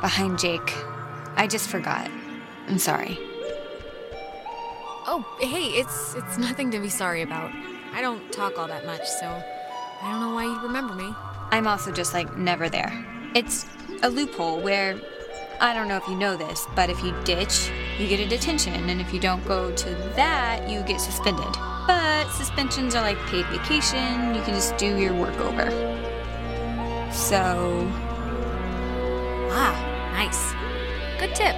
behind 0.01 0.39
Jake. 0.39 0.73
I 1.35 1.45
just 1.45 1.69
forgot. 1.69 2.09
I'm 2.67 2.79
sorry. 2.79 3.19
Oh, 5.05 5.23
hey, 5.39 5.65
it's 5.79 6.15
it's 6.15 6.39
nothing 6.39 6.71
to 6.71 6.79
be 6.79 6.89
sorry 6.89 7.21
about. 7.21 7.51
I 7.93 8.01
don't 8.01 8.31
talk 8.31 8.57
all 8.57 8.67
that 8.67 8.83
much, 8.83 9.07
so 9.07 9.27
I 9.27 10.11
don't 10.11 10.21
know 10.21 10.33
why 10.33 10.45
you 10.45 10.59
remember 10.61 10.95
me. 10.95 11.13
I'm 11.51 11.67
also 11.67 11.91
just 11.91 12.15
like 12.15 12.35
never 12.35 12.67
there. 12.67 12.91
It's 13.35 13.67
a 14.01 14.09
loophole 14.09 14.59
where 14.59 14.99
I 15.59 15.75
don't 15.75 15.87
know 15.87 15.97
if 15.97 16.07
you 16.07 16.15
know 16.15 16.35
this, 16.35 16.65
but 16.75 16.89
if 16.89 17.03
you 17.03 17.13
ditch, 17.25 17.69
you 17.99 18.07
get 18.07 18.19
a 18.19 18.27
detention, 18.27 18.89
and 18.89 18.99
if 19.01 19.13
you 19.13 19.19
don't 19.19 19.45
go 19.45 19.71
to 19.71 19.89
that, 20.15 20.67
you 20.67 20.81
get 20.81 20.99
suspended. 20.99 21.70
But 21.87 22.29
suspensions 22.31 22.95
are 22.95 23.01
like 23.01 23.17
paid 23.27 23.45
vacation, 23.47 24.33
you 24.35 24.41
can 24.41 24.53
just 24.53 24.77
do 24.77 24.97
your 24.97 25.13
work 25.13 25.37
over. 25.39 25.69
So, 27.11 27.87
Ah, 29.53 29.75
nice. 30.13 30.53
Good 31.19 31.35
tip. 31.35 31.55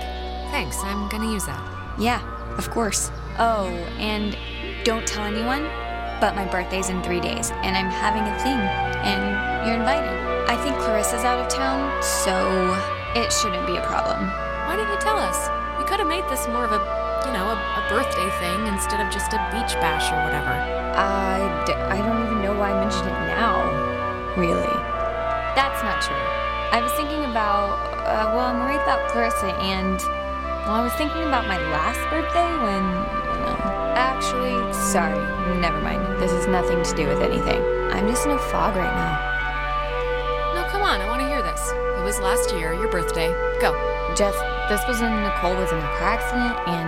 Thanks, 0.51 0.77
I'm 0.83 1.07
gonna 1.09 1.31
use 1.31 1.45
that. 1.45 1.61
yeah, 1.99 2.21
of 2.57 2.69
course. 2.71 3.11
Oh, 3.39 3.67
and 3.99 4.37
don't 4.83 5.05
tell 5.07 5.23
anyone, 5.25 5.63
but 6.19 6.35
my 6.35 6.45
birthday's 6.45 6.89
in 6.89 7.01
three 7.03 7.19
days, 7.19 7.51
and 7.63 7.75
I'm 7.77 7.89
having 7.89 8.23
a 8.23 8.35
thing, 8.39 8.57
and 8.57 9.65
you're 9.65 9.75
invited. 9.77 10.09
I 10.49 10.55
think 10.63 10.75
Clarissa's 10.77 11.23
out 11.23 11.39
of 11.39 11.49
town, 11.49 12.01
so 12.01 12.73
it 13.15 13.31
shouldn't 13.31 13.65
be 13.65 13.77
a 13.77 13.81
problem. 13.81 14.27
Why 14.67 14.75
didn't 14.75 14.91
you 14.93 14.99
tell 14.99 15.17
us? 15.17 15.37
We 15.79 15.85
could 15.85 15.99
have 15.99 16.07
made 16.07 16.25
this 16.29 16.47
more 16.47 16.65
of 16.65 16.71
a, 16.71 16.79
know, 17.33 17.49
a, 17.49 17.57
a 17.57 17.83
birthday 17.89 18.29
thing 18.39 18.67
instead 18.67 19.01
of 19.01 19.11
just 19.11 19.33
a 19.33 19.41
beach 19.51 19.73
bash 19.81 20.07
or 20.13 20.21
whatever. 20.23 20.53
I, 20.53 21.41
d- 21.65 21.73
I 21.73 21.97
don't 21.97 22.21
even 22.25 22.41
know 22.41 22.53
why 22.53 22.71
I 22.71 22.79
mentioned 22.79 23.09
it 23.09 23.19
now. 23.33 23.65
Really. 24.37 24.77
That's 25.57 25.81
not 25.83 26.01
true. 26.01 26.15
I 26.73 26.81
was 26.81 26.91
thinking 26.93 27.25
about, 27.25 27.77
uh, 28.05 28.33
well, 28.33 28.49
I'm 28.49 28.59
worried 28.61 28.81
about 28.81 29.09
Clarissa 29.09 29.53
and, 29.61 29.97
well, 30.65 30.77
I 30.77 30.83
was 30.83 30.93
thinking 30.93 31.21
about 31.25 31.45
my 31.45 31.57
last 31.69 32.01
birthday 32.09 32.49
when, 32.61 32.85
no. 33.45 33.53
Actually, 33.93 34.57
sorry, 34.73 35.17
never 35.59 35.81
mind. 35.81 36.01
This 36.21 36.31
has 36.31 36.47
nothing 36.47 36.81
to 36.81 36.93
do 36.95 37.07
with 37.07 37.21
anything. 37.21 37.61
I'm 37.93 38.07
just 38.07 38.25
in 38.25 38.31
a 38.31 38.39
fog 38.49 38.75
right 38.75 38.89
now. 38.89 39.13
No, 40.57 40.69
come 40.69 40.81
on, 40.81 41.01
I 41.01 41.05
want 41.05 41.21
to 41.21 41.27
hear 41.27 41.41
this. 41.41 41.61
It 41.69 42.03
was 42.03 42.19
last 42.19 42.53
year, 42.53 42.73
your 42.73 42.89
birthday. 42.89 43.29
Go. 43.61 43.73
Jeff, 44.17 44.33
this 44.69 44.81
was 44.87 45.01
when 45.01 45.13
Nicole 45.23 45.55
was 45.55 45.71
in 45.71 45.77
a 45.77 45.91
car 46.01 46.17
accident, 46.17 46.57
and 46.69 46.82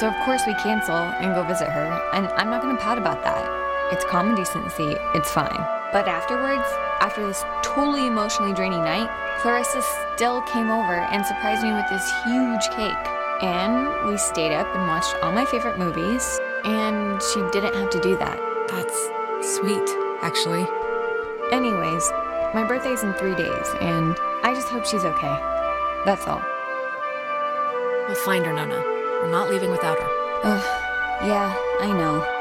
so 0.00 0.08
of 0.08 0.16
course 0.24 0.40
we 0.46 0.54
cancel 0.54 0.96
and 0.96 1.34
go 1.34 1.42
visit 1.44 1.68
her. 1.68 2.10
And 2.14 2.26
I'm 2.28 2.48
not 2.48 2.62
gonna 2.62 2.78
pout 2.78 2.96
about 2.96 3.22
that. 3.22 3.44
It's 3.92 4.04
common 4.06 4.34
decency, 4.34 4.96
it's 5.14 5.30
fine. 5.30 5.60
But 5.92 6.08
afterwards, 6.08 6.64
after 7.00 7.26
this 7.26 7.44
totally 7.62 8.06
emotionally 8.06 8.54
draining 8.54 8.82
night, 8.82 9.10
Clarissa 9.40 9.82
still 10.14 10.40
came 10.42 10.70
over 10.70 10.94
and 10.94 11.26
surprised 11.26 11.62
me 11.62 11.72
with 11.72 11.84
this 11.90 12.10
huge 12.24 12.64
cake. 12.70 13.06
And 13.42 14.08
we 14.08 14.16
stayed 14.16 14.54
up 14.54 14.74
and 14.74 14.86
watched 14.86 15.14
all 15.22 15.32
my 15.32 15.44
favorite 15.44 15.78
movies, 15.78 16.40
and 16.64 17.20
she 17.22 17.40
didn't 17.52 17.74
have 17.74 17.90
to 17.90 18.00
do 18.00 18.16
that. 18.18 18.38
That's 18.68 19.56
sweet, 19.56 19.88
actually. 20.22 20.66
Anyways, 21.52 22.10
my 22.54 22.64
birthday's 22.66 23.02
in 23.02 23.12
three 23.14 23.34
days, 23.34 23.66
and 23.80 24.16
I 24.44 24.54
just 24.54 24.68
hope 24.68 24.86
she's 24.86 25.04
okay. 25.04 25.36
That's 26.04 26.26
all. 26.26 26.42
We'll 28.06 28.24
find 28.24 28.46
her, 28.46 28.52
Nona. 28.52 28.99
We're 29.20 29.30
not 29.30 29.50
leaving 29.50 29.70
without 29.70 29.98
her. 29.98 30.08
Ugh, 30.44 31.26
yeah, 31.26 31.54
I 31.80 31.92
know. 31.92 32.39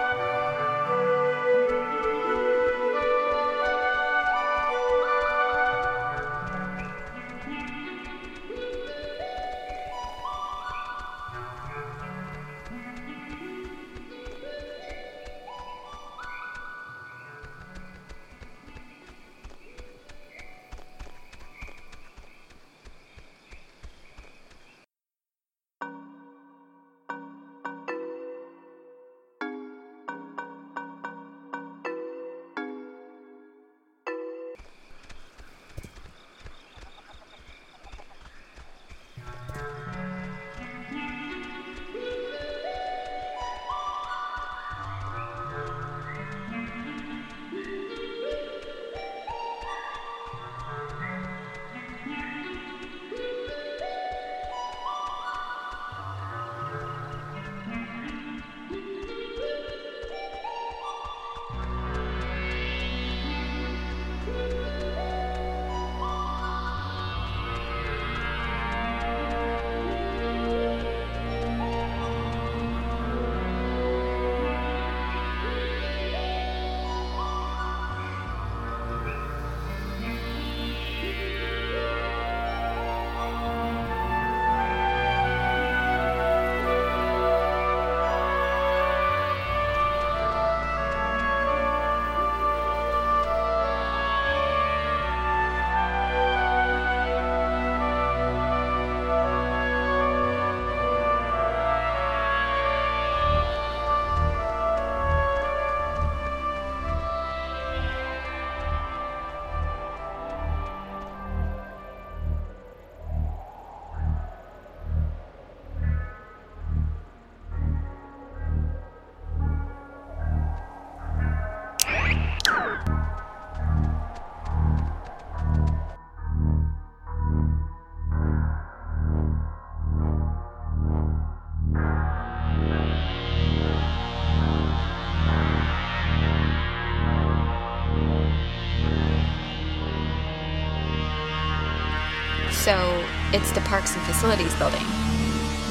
Parks 143.70 143.96
and 143.96 144.04
Facilities 144.06 144.56
building. 144.56 144.84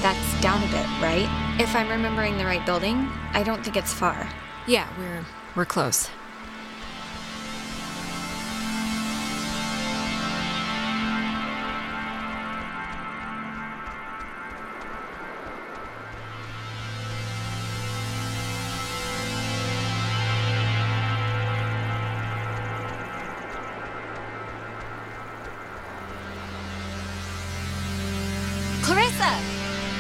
That's 0.00 0.40
down 0.40 0.62
a 0.62 0.66
bit, 0.66 0.86
right? 1.02 1.28
If 1.60 1.74
I'm 1.74 1.88
remembering 1.88 2.38
the 2.38 2.44
right 2.44 2.64
building, 2.64 3.10
I 3.32 3.42
don't 3.42 3.64
think 3.64 3.76
it's 3.76 3.92
far. 3.92 4.28
Yeah, 4.68 4.86
we're 4.96 5.24
we're 5.56 5.64
close. 5.64 6.08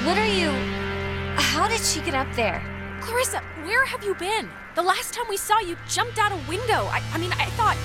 What 0.08 0.16
are 0.16 0.26
you. 0.26 0.48
How 1.36 1.68
did 1.68 1.82
she 1.82 2.00
get 2.00 2.14
up 2.14 2.34
there? 2.34 2.62
Clarissa, 3.02 3.40
where 3.62 3.84
have 3.84 4.02
you 4.02 4.14
been? 4.14 4.48
The 4.74 4.82
last 4.82 5.12
time 5.12 5.26
we 5.28 5.36
saw 5.36 5.58
you 5.58 5.76
jumped 5.86 6.18
out 6.18 6.32
a 6.32 6.48
window. 6.48 6.86
I, 6.86 7.02
I 7.12 7.18
mean, 7.18 7.30
I 7.32 7.44
thought 7.58 7.76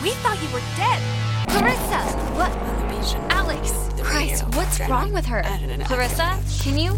we 0.00 0.10
thought 0.22 0.40
you 0.40 0.48
were 0.54 0.62
dead. 0.76 1.02
Clarissa! 1.48 1.98
What? 2.38 2.52
Alex! 3.32 3.72
Christ, 4.00 4.44
what's 4.54 4.78
wrong 4.88 5.12
with 5.12 5.26
her? 5.26 5.42
Clarissa, 5.84 6.38
can 6.62 6.78
you. 6.78 6.96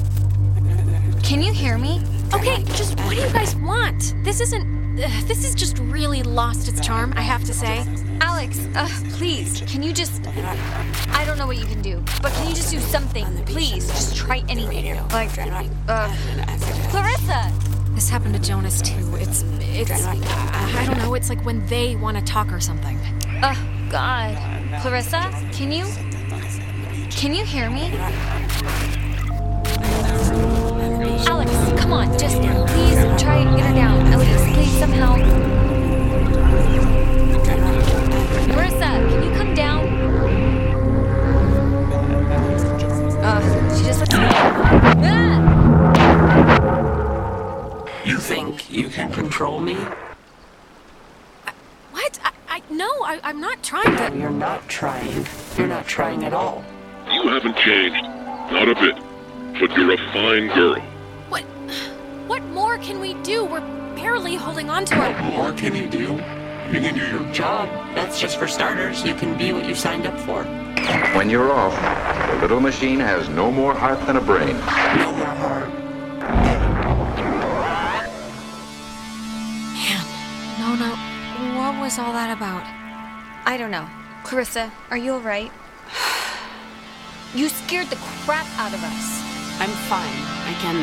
Can 1.22 1.40
you 1.40 1.54
hear 1.54 1.78
me? 1.78 2.02
Okay, 2.34 2.62
just 2.74 3.00
what 3.00 3.16
do 3.16 3.22
you 3.22 3.32
guys 3.32 3.56
want? 3.56 4.14
This 4.24 4.42
isn't. 4.42 4.75
This 4.96 5.44
is 5.44 5.54
just 5.54 5.78
really 5.78 6.22
lost 6.22 6.68
its 6.68 6.80
charm, 6.80 7.12
I 7.16 7.20
have 7.20 7.44
to 7.44 7.52
say. 7.52 7.84
Alex, 8.22 8.66
uh, 8.74 8.88
please, 9.12 9.62
can 9.66 9.82
you 9.82 9.92
just. 9.92 10.26
I 11.08 11.22
don't 11.26 11.36
know 11.36 11.46
what 11.46 11.58
you 11.58 11.66
can 11.66 11.82
do, 11.82 12.02
but 12.22 12.32
can 12.32 12.48
you 12.48 12.54
just 12.54 12.70
do 12.70 12.80
something? 12.80 13.26
Please, 13.44 13.86
just 13.88 14.16
try 14.16 14.42
anything. 14.48 14.96
Like, 15.08 15.38
uh. 15.88 16.16
Clarissa! 16.88 17.52
This 17.90 18.08
happened 18.08 18.34
to 18.36 18.40
Jonas 18.40 18.80
too. 18.80 19.16
It's 19.16 19.44
it's 19.60 19.90
I 19.90 20.84
don't 20.86 20.96
know. 20.98 21.12
It's 21.12 21.28
like 21.28 21.44
when 21.44 21.66
they 21.66 21.96
want 21.96 22.16
to 22.16 22.24
talk 22.24 22.50
or 22.50 22.60
something. 22.60 22.98
Oh, 23.42 23.88
God. 23.90 24.34
Clarissa, 24.80 25.30
can 25.52 25.72
you. 25.72 25.84
Can 27.10 27.34
you 27.34 27.44
hear 27.44 27.68
me? 27.68 27.90
Alex, 31.28 31.50
come 31.80 31.92
on, 31.92 32.16
just 32.18 32.36
please 32.40 32.98
try 33.20 33.36
and 33.38 33.56
get 33.56 33.66
her 33.66 33.74
down. 33.74 34.06
At 34.06 34.18
least, 34.18 34.44
please, 34.54 34.78
somehow. 34.78 35.16
Marissa, 38.46 38.90
can 39.08 39.22
you 39.22 39.30
come 39.36 39.54
down? 39.54 39.86
Uh, 43.22 43.40
she 43.76 43.84
just 43.84 44.00
looks. 44.00 44.12
Ah! 44.14 45.36
You 48.04 48.18
think 48.18 48.70
you 48.70 48.88
can 48.88 49.10
control 49.12 49.60
me? 49.60 49.74
What? 51.90 52.18
I, 52.24 52.30
I 52.48 52.62
no. 52.70 52.88
I, 53.02 53.20
I'm 53.24 53.40
not 53.40 53.62
trying 53.64 53.96
to. 53.96 54.16
You're 54.16 54.30
not 54.30 54.68
trying. 54.68 55.26
You're 55.56 55.66
not 55.66 55.86
trying 55.86 56.24
at 56.24 56.32
all. 56.32 56.64
You 57.10 57.28
haven't 57.28 57.56
changed. 57.56 58.04
Not 58.52 58.68
a 58.68 58.74
bit. 58.74 58.96
But 59.58 59.76
you're 59.76 59.92
a 59.92 59.96
fine 60.12 60.48
girl. 60.54 60.76
What? 62.76 62.84
What 62.84 62.92
more 62.92 62.94
can 62.94 63.00
we 63.00 63.14
do? 63.22 63.44
We're 63.46 63.60
barely 63.96 64.34
holding 64.34 64.68
on 64.68 64.84
to 64.86 64.94
our. 64.96 65.12
What 65.12 65.32
more 65.32 65.52
can 65.52 65.74
you 65.74 65.88
do? 65.88 66.20
You 66.70 66.80
can 66.80 66.94
do 66.94 67.06
your 67.06 67.32
Job, 67.32 67.70
that's 67.94 68.20
just 68.20 68.38
for 68.38 68.46
starters. 68.46 69.02
You 69.02 69.14
can 69.14 69.38
be 69.38 69.54
what 69.54 69.66
you 69.66 69.74
signed 69.74 70.06
up 70.06 70.18
for. 70.20 70.44
When 71.16 71.30
you're 71.30 71.52
off, 71.52 71.74
the 72.32 72.38
little 72.42 72.60
machine 72.60 73.00
has 73.00 73.30
no 73.30 73.50
more 73.50 73.72
heart 73.72 74.04
than 74.06 74.18
a 74.18 74.20
brain. 74.20 74.58
No 74.98 75.12
more 75.12 75.34
heart. 75.40 75.68
Man, 79.72 80.06
Nona, 80.60 80.90
what 81.58 81.80
was 81.80 81.98
all 81.98 82.12
that 82.12 82.36
about? 82.36 82.64
I 83.46 83.56
don't 83.56 83.70
know. 83.70 83.88
Clarissa, 84.22 84.70
are 84.90 84.98
you 84.98 85.12
alright? 85.12 85.52
You 87.34 87.48
scared 87.48 87.88
the 87.88 87.96
crap 88.24 88.46
out 88.58 88.72
of 88.72 88.82
us. 88.82 89.22
I'm 89.60 89.70
fine. 89.88 90.18
I 90.46 90.54
can. 90.60 90.76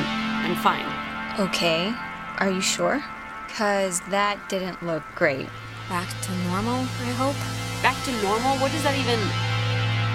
I'm 0.46 0.56
fine. 0.56 1.03
Okay. 1.40 1.92
Are 2.38 2.50
you 2.52 2.62
sure? 2.62 3.04
Because 3.48 4.02
that 4.12 4.38
didn't 4.50 4.84
look 4.86 5.02
great. 5.16 5.48
Back 5.90 6.08
to 6.22 6.32
normal, 6.46 6.82
I 6.82 7.12
hope. 7.18 7.36
Back 7.82 7.98
to 8.06 8.12
normal? 8.22 8.58
What 8.58 8.72
does 8.72 8.84
that 8.84 8.96
even. 8.98 9.20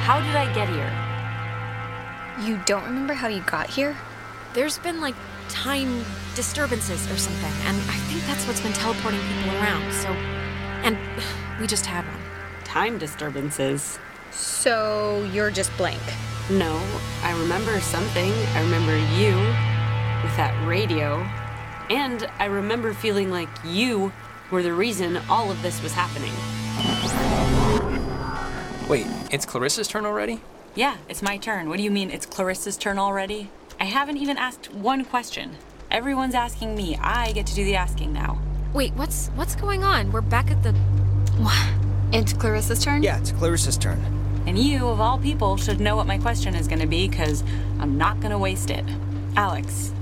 How 0.07 0.21
did 0.21 0.37
I 0.37 0.47
get 0.55 0.69
here? 0.69 0.95
You 2.47 2.61
don't 2.67 2.85
remember 2.85 3.15
how 3.15 3.27
you 3.27 3.43
got 3.43 3.69
here? 3.69 3.97
There's 4.55 4.79
been 4.79 5.01
like 5.01 5.17
time 5.49 6.05
disturbances 6.37 7.11
or 7.11 7.17
something, 7.17 7.53
and 7.67 7.77
I 7.91 7.97
think 8.07 8.25
that's 8.27 8.47
what's 8.47 8.61
been 8.61 8.73
teleporting 8.73 9.21
people 9.21 9.57
around. 9.59 9.93
So, 9.93 10.11
and 10.87 10.97
we 11.61 11.67
just 11.67 11.85
had 11.85 12.05
one. 12.07 12.23
Time 12.65 12.97
disturbances. 12.97 13.99
So 14.31 15.29
you're 15.33 15.51
just 15.51 15.77
blank. 15.77 16.03
No, 16.49 16.81
I 17.25 17.37
remember 17.41 17.81
something. 17.81 18.33
I 18.55 18.63
remember 18.63 18.97
you 19.17 19.35
with 20.29 20.37
that 20.37 20.67
radio. 20.67 21.27
And 21.89 22.29
I 22.39 22.45
remember 22.45 22.93
feeling 22.93 23.31
like 23.31 23.49
you 23.65 24.13
were 24.51 24.63
the 24.63 24.75
reason 24.75 25.17
all 25.31 25.51
of 25.51 25.63
this 25.63 25.83
was 25.83 25.93
happening. 25.95 26.33
Wait, 28.89 29.07
it's 29.31 29.47
Clarissa's 29.47 29.89
turn 29.89 30.05
already? 30.05 30.41
Yeah, 30.75 30.99
it's 31.09 31.23
my 31.23 31.39
turn. 31.39 31.71
What 31.71 31.79
do 31.79 31.83
you 31.83 31.91
mean 31.91 32.11
it's 32.11 32.27
Clarissa's 32.27 32.77
turn 32.77 32.99
already? 32.99 33.51
I 33.81 33.85
haven't 33.85 34.19
even 34.19 34.37
asked 34.37 34.73
one 34.75 35.05
question. 35.07 35.57
Everyone's 35.91 36.35
asking 36.35 36.75
me. 36.75 36.99
I 37.01 37.33
get 37.33 37.47
to 37.47 37.55
do 37.55 37.65
the 37.65 37.77
asking 37.77 38.13
now. 38.13 38.39
Wait, 38.75 38.93
what's 38.95 39.29
what's 39.29 39.57
going 39.57 39.83
on? 39.83 40.13
We're 40.13 40.21
back 40.21 40.51
at 40.51 40.63
the. 40.63 40.75
It's 42.11 42.33
Clarissa's 42.33 42.83
turn? 42.83 43.03
Yeah, 43.03 43.19
it's 43.19 43.33
Clarissa's 43.33 43.77
turn. 43.77 44.01
And 44.47 44.59
you, 44.59 44.89
of 44.89 44.99
all 44.99 45.19
people, 45.19 45.59
should 45.59 45.79
know 45.79 45.95
what 45.95 46.07
my 46.07 46.17
question 46.17 46.55
is 46.55 46.67
going 46.67 46.81
to 46.81 46.87
be 46.87 47.07
because 47.07 47.45
I'm 47.81 47.99
not 47.99 48.21
going 48.21 48.31
to 48.31 48.39
waste 48.39 48.71
it. 48.71 48.87
Alex, 49.37 49.93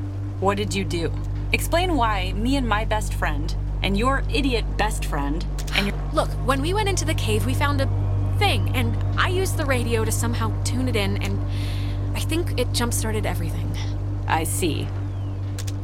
what 0.40 0.57
did 0.57 0.75
you 0.75 0.85
do? 0.85 1.12
Explain 1.53 1.96
why 1.96 2.33
me 2.33 2.57
and 2.57 2.68
my 2.68 2.85
best 2.85 3.14
friend, 3.14 3.55
and 3.83 3.96
your 3.96 4.22
idiot 4.33 4.64
best 4.77 5.05
friend, 5.05 5.46
and 5.75 5.87
your. 5.87 5.96
Look, 6.12 6.29
when 6.44 6.61
we 6.61 6.75
went 6.75 6.88
into 6.88 7.05
the 7.05 7.14
cave, 7.14 7.46
we 7.46 7.55
found 7.55 7.81
a 7.81 7.88
thing, 8.38 8.70
and 8.75 8.96
I 9.18 9.29
used 9.29 9.57
the 9.57 9.64
radio 9.64 10.05
to 10.05 10.12
somehow 10.12 10.53
tune 10.64 10.88
it 10.88 10.96
in, 10.96 11.22
and 11.22 11.40
I 12.14 12.20
think 12.20 12.59
it 12.61 12.72
jump 12.72 12.92
started 12.92 13.25
everything. 13.25 13.70
I 14.27 14.44
see. 14.44 14.88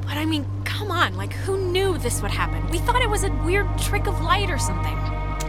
But 0.03 0.17
I 0.17 0.27
mean, 0.27 0.45
come 0.65 0.91
on, 0.91 1.17
like, 1.17 1.33
who 1.33 1.71
knew 1.71 1.97
this 1.97 2.21
would 2.21 2.31
happen? 2.31 2.67
We 2.71 2.79
thought 2.79 3.01
it 3.01 3.09
was 3.09 3.25
a 3.25 3.33
weird 3.45 3.67
trick 3.79 4.07
of 4.07 4.21
light 4.21 4.51
or 4.51 4.59
something. 4.59 4.99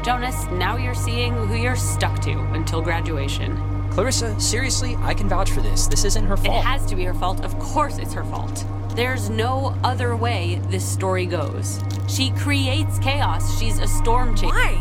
Jonas, 0.04 0.46
now 0.52 0.78
you're 0.78 0.94
seeing 0.94 1.34
who 1.34 1.56
you're 1.56 1.76
stuck 1.76 2.20
to 2.22 2.32
until 2.54 2.82
graduation. 2.82 3.58
Clarissa, 3.92 4.40
seriously, 4.40 4.96
I 5.02 5.14
can 5.14 5.30
vouch 5.30 5.52
for 5.52 5.62
this. 5.62 5.88
This 5.88 6.04
isn't 6.04 6.26
her 6.26 6.38
fault. 6.38 6.58
It 6.58 6.64
has 6.64 6.86
to 6.88 6.96
be 6.96 7.04
her 7.04 7.14
fault. 7.14 7.44
Of 7.44 7.58
course 7.60 7.98
it's 7.98 8.14
her 8.14 8.24
fault. 8.24 8.66
There's 8.96 9.30
no 9.30 9.76
other 9.84 10.16
way 10.16 10.62
this 10.70 10.88
story 10.88 11.26
goes. 11.26 11.80
She 12.08 12.30
creates 12.32 13.00
chaos. 13.00 13.60
She's 13.60 13.80
a 13.80 13.88
storm 13.88 14.36
chaser. 14.36 14.54
Why? 14.54 14.76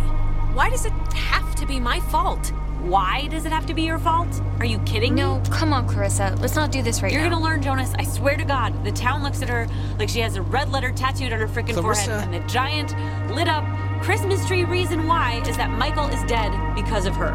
Why 0.53 0.68
does 0.68 0.85
it 0.85 0.92
have 1.14 1.55
to 1.57 1.66
be 1.66 1.81
my 1.81 1.98
fault? 2.01 2.53
Why 2.83 3.29
does 3.29 3.46
it 3.46 3.53
have 3.53 3.64
to 3.66 3.75
be 3.75 3.83
your 3.83 3.98
fault? 3.98 4.29
Are 4.59 4.66
you 4.66 4.79
kidding 4.81 5.14
No, 5.14 5.38
me? 5.38 5.42
No, 5.44 5.51
come 5.51 5.72
on, 5.72 5.88
Clarissa. 5.88 6.37
Let's 6.40 6.57
not 6.57 6.70
do 6.72 6.83
this 6.83 7.01
right 7.01 7.12
now. 7.12 7.20
You're 7.20 7.31
gonna 7.31 7.42
learn, 7.42 7.62
Jonas. 7.62 7.94
I 7.98 8.05
swear 8.05 8.37
to 8.37 8.44
God. 8.44 8.85
The 8.85 8.92
town 8.92 9.22
looks 9.22 9.40
at 9.40 9.48
her 9.48 9.66
like 9.98 10.09
she 10.09 10.20
has 10.20 10.37
a 10.37 10.42
red 10.42 10.70
letter 10.70 10.90
tattooed 10.92 11.33
on 11.33 11.38
her 11.38 11.46
freaking 11.46 11.81
forehead. 11.81 12.07
Clarissa. 12.09 12.12
And 12.12 12.35
the 12.35 12.40
giant, 12.48 12.94
lit 13.35 13.48
up 13.48 13.64
Christmas 14.03 14.44
tree 14.46 14.64
reason 14.64 15.07
why 15.07 15.42
is 15.46 15.57
that 15.57 15.70
Michael 15.70 16.09
is 16.09 16.22
dead 16.25 16.51
because 16.75 17.07
of 17.07 17.14
her. 17.14 17.33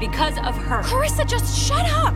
Because 0.00 0.38
of 0.38 0.56
her. 0.56 0.82
Clarissa, 0.84 1.24
just 1.24 1.58
shut 1.58 1.84
up! 1.90 2.14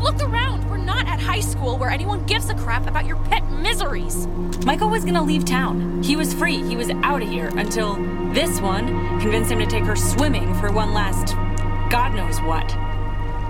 Look 0.00 0.20
around. 0.22 0.68
We're 0.70 0.78
not 0.78 1.06
at 1.06 1.20
high 1.20 1.40
school 1.40 1.76
where 1.76 1.90
anyone 1.90 2.24
gives 2.24 2.48
a 2.48 2.54
crap 2.54 2.86
about 2.86 3.06
your 3.06 3.16
pet 3.24 3.48
miseries. 3.50 4.26
Michael 4.64 4.88
was 4.88 5.04
gonna 5.04 5.22
leave 5.22 5.44
town. 5.44 6.02
He 6.02 6.16
was 6.16 6.32
free. 6.32 6.62
He 6.62 6.76
was 6.76 6.90
out 7.02 7.22
of 7.22 7.28
here 7.28 7.48
until 7.56 7.94
this 8.32 8.60
one 8.60 9.20
convinced 9.20 9.50
him 9.50 9.58
to 9.58 9.66
take 9.66 9.84
her 9.84 9.96
swimming 9.96 10.54
for 10.54 10.72
one 10.72 10.94
last 10.94 11.34
God 11.90 12.14
knows 12.14 12.40
what. 12.40 12.72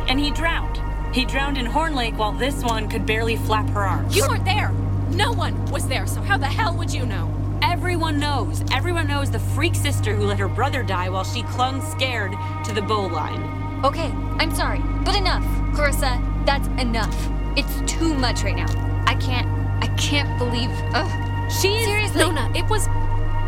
And 0.09 0.19
he 0.19 0.31
drowned. 0.31 0.81
He 1.15 1.25
drowned 1.25 1.59
in 1.59 1.67
Horn 1.67 1.95
Lake 1.95 2.19
while 2.19 2.33
this 2.33 2.65
one 2.65 2.89
could 2.89 3.05
barely 3.05 3.37
flap 3.37 3.69
her 3.71 3.83
arms. 3.83 4.17
You 4.17 4.27
weren't 4.27 4.45
there. 4.45 4.71
No 5.11 5.33
one 5.33 5.65
was 5.67 5.87
there, 5.87 6.07
so 6.07 6.21
how 6.23 6.39
the 6.39 6.47
hell 6.47 6.75
would 6.77 6.93
you 6.93 7.05
know? 7.05 7.33
Everyone 7.63 8.19
knows. 8.19 8.63
Everyone 8.73 9.07
knows 9.07 9.31
the 9.31 9.39
freak 9.39 9.75
sister 9.75 10.15
who 10.15 10.25
let 10.25 10.39
her 10.39 10.49
brother 10.49 10.83
die 10.83 11.11
while 11.11 11.25
she 11.25 11.43
clung 11.43 11.83
scared 11.93 12.33
to 12.65 12.73
the 12.73 12.83
bowline. 12.83 13.85
Okay, 13.85 14.11
I'm 14.39 14.55
sorry, 14.55 14.81
but 15.05 15.17
enough. 15.17 15.45
Clarissa, 15.75 16.21
that's 16.47 16.69
enough. 16.81 17.17
It's 17.57 17.93
too 17.93 18.15
much 18.15 18.43
right 18.43 18.57
now. 18.57 18.69
I 19.07 19.15
can't, 19.15 19.49
I 19.83 19.89
can't 19.97 20.39
believe. 20.39 20.71
Ugh. 20.95 21.51
She's 21.51 21.85
Seriously. 21.85 22.21
Nona, 22.21 22.51
it 22.55 22.69
was 22.69 22.87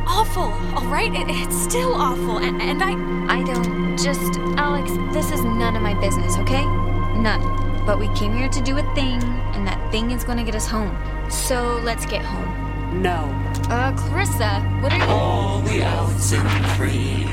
awful, 0.07 0.53
all 0.77 0.87
right? 0.87 1.13
It, 1.15 1.27
it's 1.29 1.57
still 1.63 1.95
awful, 1.95 2.39
and, 2.39 2.61
and 2.61 2.83
I. 2.83 2.93
I 3.33 3.43
don't. 3.45 3.97
Just, 3.97 4.39
Alex, 4.59 4.91
this 5.15 5.31
is 5.31 5.45
none 5.45 5.77
of 5.77 5.83
my 5.83 5.95
business, 5.95 6.37
okay? 6.39 6.65
None. 7.17 7.85
But 7.87 7.99
we 7.99 8.09
came 8.15 8.37
here 8.37 8.49
to 8.49 8.61
do 8.61 8.79
a 8.79 8.95
thing, 8.95 9.23
and 9.55 9.67
that 9.67 9.91
thing 9.93 10.11
is 10.11 10.25
gonna 10.25 10.45
get 10.45 10.55
us 10.55 10.67
home. 10.67 10.97
So 11.31 11.81
let's 11.85 12.07
get 12.07 12.25
home. 12.25 13.03
No. 13.03 13.31
Uh, 13.71 13.97
Clarissa, 13.97 14.61
what 14.81 14.93
are 14.93 14.99
you. 14.99 15.05
All 15.05 15.61
the 15.63 15.83
outs 15.83 16.33
and 16.33 16.67
free. 16.77 17.27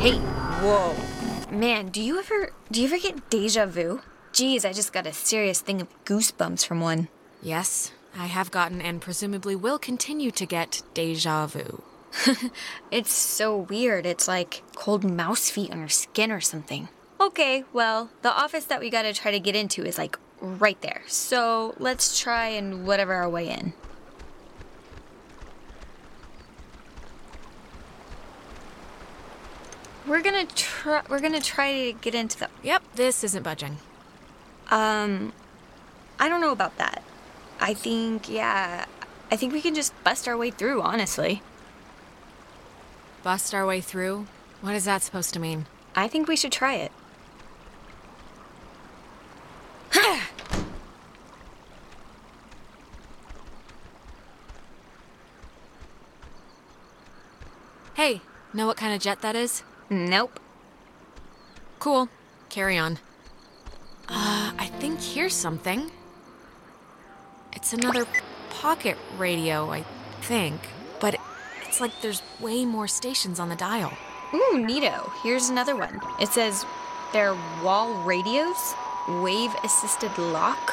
Hey, 0.00 0.18
whoa. 0.60 1.13
Man, 1.54 1.90
do 1.90 2.02
you 2.02 2.18
ever 2.18 2.50
do 2.68 2.80
you 2.80 2.88
ever 2.88 2.98
get 2.98 3.30
deja 3.30 3.64
vu? 3.64 4.00
Geez, 4.32 4.64
I 4.64 4.72
just 4.72 4.92
got 4.92 5.06
a 5.06 5.12
serious 5.12 5.60
thing 5.60 5.80
of 5.80 6.04
goosebumps 6.04 6.66
from 6.66 6.80
one. 6.80 7.06
Yes, 7.40 7.92
I 8.18 8.26
have 8.26 8.50
gotten 8.50 8.82
and 8.82 9.00
presumably 9.00 9.54
will 9.54 9.78
continue 9.78 10.32
to 10.32 10.46
get 10.46 10.82
deja 10.94 11.46
vu. 11.46 11.84
it's 12.90 13.12
so 13.12 13.56
weird. 13.56 14.04
It's 14.04 14.26
like 14.26 14.64
cold 14.74 15.04
mouse 15.04 15.48
feet 15.48 15.70
on 15.70 15.78
your 15.78 15.88
skin 15.88 16.32
or 16.32 16.40
something. 16.40 16.88
Okay, 17.20 17.62
well, 17.72 18.10
the 18.22 18.32
office 18.32 18.64
that 18.64 18.80
we 18.80 18.90
gotta 18.90 19.12
try 19.14 19.30
to 19.30 19.38
get 19.38 19.54
into 19.54 19.84
is 19.84 19.96
like 19.96 20.18
right 20.40 20.80
there. 20.82 21.02
So 21.06 21.76
let's 21.78 22.18
try 22.18 22.48
and 22.48 22.84
whatever 22.84 23.14
our 23.14 23.30
way 23.30 23.48
in. 23.48 23.74
We're 30.06 30.22
gonna 30.22 30.46
try. 30.46 31.02
We're 31.08 31.20
gonna 31.20 31.40
try 31.40 31.72
to 31.72 31.92
get 31.92 32.14
into 32.14 32.38
the. 32.38 32.48
Yep, 32.62 32.82
this 32.94 33.24
isn't 33.24 33.42
budging. 33.42 33.78
Um, 34.70 35.32
I 36.18 36.28
don't 36.28 36.40
know 36.40 36.52
about 36.52 36.76
that. 36.78 37.02
I 37.60 37.74
think, 37.74 38.28
yeah, 38.28 38.84
I 39.30 39.36
think 39.36 39.52
we 39.52 39.62
can 39.62 39.74
just 39.74 39.92
bust 40.04 40.28
our 40.28 40.36
way 40.36 40.50
through. 40.50 40.82
Honestly, 40.82 41.42
Bust 43.24 43.54
our 43.54 43.64
way 43.64 43.80
through? 43.80 44.26
What 44.60 44.74
is 44.74 44.84
that 44.84 45.00
supposed 45.00 45.32
to 45.32 45.40
mean? 45.40 45.64
I 45.96 46.08
think 46.08 46.28
we 46.28 46.36
should 46.36 46.52
try 46.52 46.74
it. 46.74 46.92
Hey, 57.94 58.20
know 58.52 58.66
what 58.66 58.76
kind 58.76 58.92
of 58.92 59.00
jet 59.00 59.22
that 59.22 59.34
is? 59.34 59.62
Nope. 59.90 60.40
Cool. 61.78 62.08
Carry 62.48 62.78
on. 62.78 62.98
Uh, 64.08 64.52
I 64.58 64.70
think 64.78 65.00
here's 65.00 65.34
something. 65.34 65.90
It's 67.52 67.72
another 67.72 68.06
pocket 68.50 68.96
radio, 69.18 69.70
I 69.70 69.82
think. 70.22 70.60
But 71.00 71.16
it's 71.66 71.80
like 71.80 71.92
there's 72.00 72.22
way 72.40 72.64
more 72.64 72.88
stations 72.88 73.38
on 73.38 73.48
the 73.48 73.56
dial. 73.56 73.92
Ooh, 74.32 74.54
neato. 74.56 75.10
Here's 75.22 75.48
another 75.48 75.76
one. 75.76 76.00
It 76.20 76.28
says 76.28 76.64
they're 77.12 77.36
wall 77.62 77.94
radios, 78.02 78.74
wave 79.08 79.54
assisted 79.62 80.16
lock, 80.18 80.72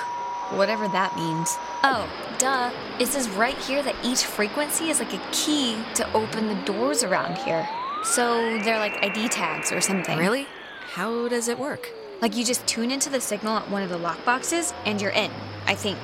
whatever 0.52 0.88
that 0.88 1.15
means. 1.15 1.58
Oh, 1.84 2.10
duh. 2.38 2.71
It 3.00 3.08
says 3.08 3.30
right 3.30 3.58
here 3.58 3.84
that 3.84 3.95
each 4.04 4.24
frequency 4.24 4.89
is 4.89 5.00
like 5.00 5.13
a 5.13 5.21
key 5.32 5.78
to 5.95 6.12
open 6.13 6.47
the 6.47 6.56
doors 6.65 7.04
around 7.04 7.38
here. 7.38 7.67
So 8.04 8.60
they're 8.64 8.80
like 8.80 9.04
ID 9.04 9.30
tags 9.30 9.72
or 9.72 9.82
something. 9.82 10.18
Really? 10.18 10.48
How 10.94 11.28
does 11.28 11.48
it 11.48 11.58
work? 11.58 11.90
Like 12.22 12.36
you 12.36 12.44
just 12.44 12.66
tune 12.68 12.92
into 12.92 13.10
the 13.10 13.22
signal 13.22 13.58
at 13.58 13.70
one 13.70 13.84
of 13.84 13.90
the 13.90 13.98
lock 13.98 14.24
boxes 14.26 14.74
and 14.86 15.02
you're 15.02 15.12
in, 15.12 15.32
I 15.66 15.76
think. 15.76 15.98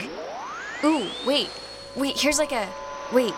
Ooh, 0.83 1.07
wait. 1.25 1.49
Wait, 1.95 2.17
here's 2.19 2.39
like 2.39 2.51
a. 2.51 2.67
Wait. 3.11 3.33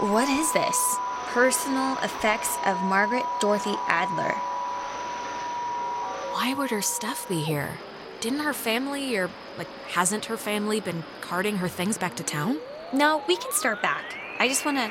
What 0.00 0.28
is 0.28 0.52
this? 0.52 0.96
Personal 1.28 1.96
effects 2.02 2.56
of 2.66 2.80
Margaret 2.82 3.24
Dorothy 3.40 3.74
Adler. 3.86 4.34
Why 6.32 6.54
would 6.54 6.70
her 6.70 6.82
stuff 6.82 7.28
be 7.28 7.40
here? 7.40 7.78
Didn't 8.20 8.40
her 8.40 8.52
family, 8.52 9.16
or 9.16 9.30
like, 9.56 9.68
hasn't 9.88 10.24
her 10.26 10.36
family 10.36 10.80
been 10.80 11.04
carting 11.20 11.58
her 11.58 11.68
things 11.68 11.98
back 11.98 12.16
to 12.16 12.22
town? 12.22 12.58
No, 12.92 13.22
we 13.28 13.36
can 13.36 13.52
start 13.52 13.80
back. 13.80 14.04
I 14.38 14.48
just 14.48 14.64
wanna. 14.64 14.90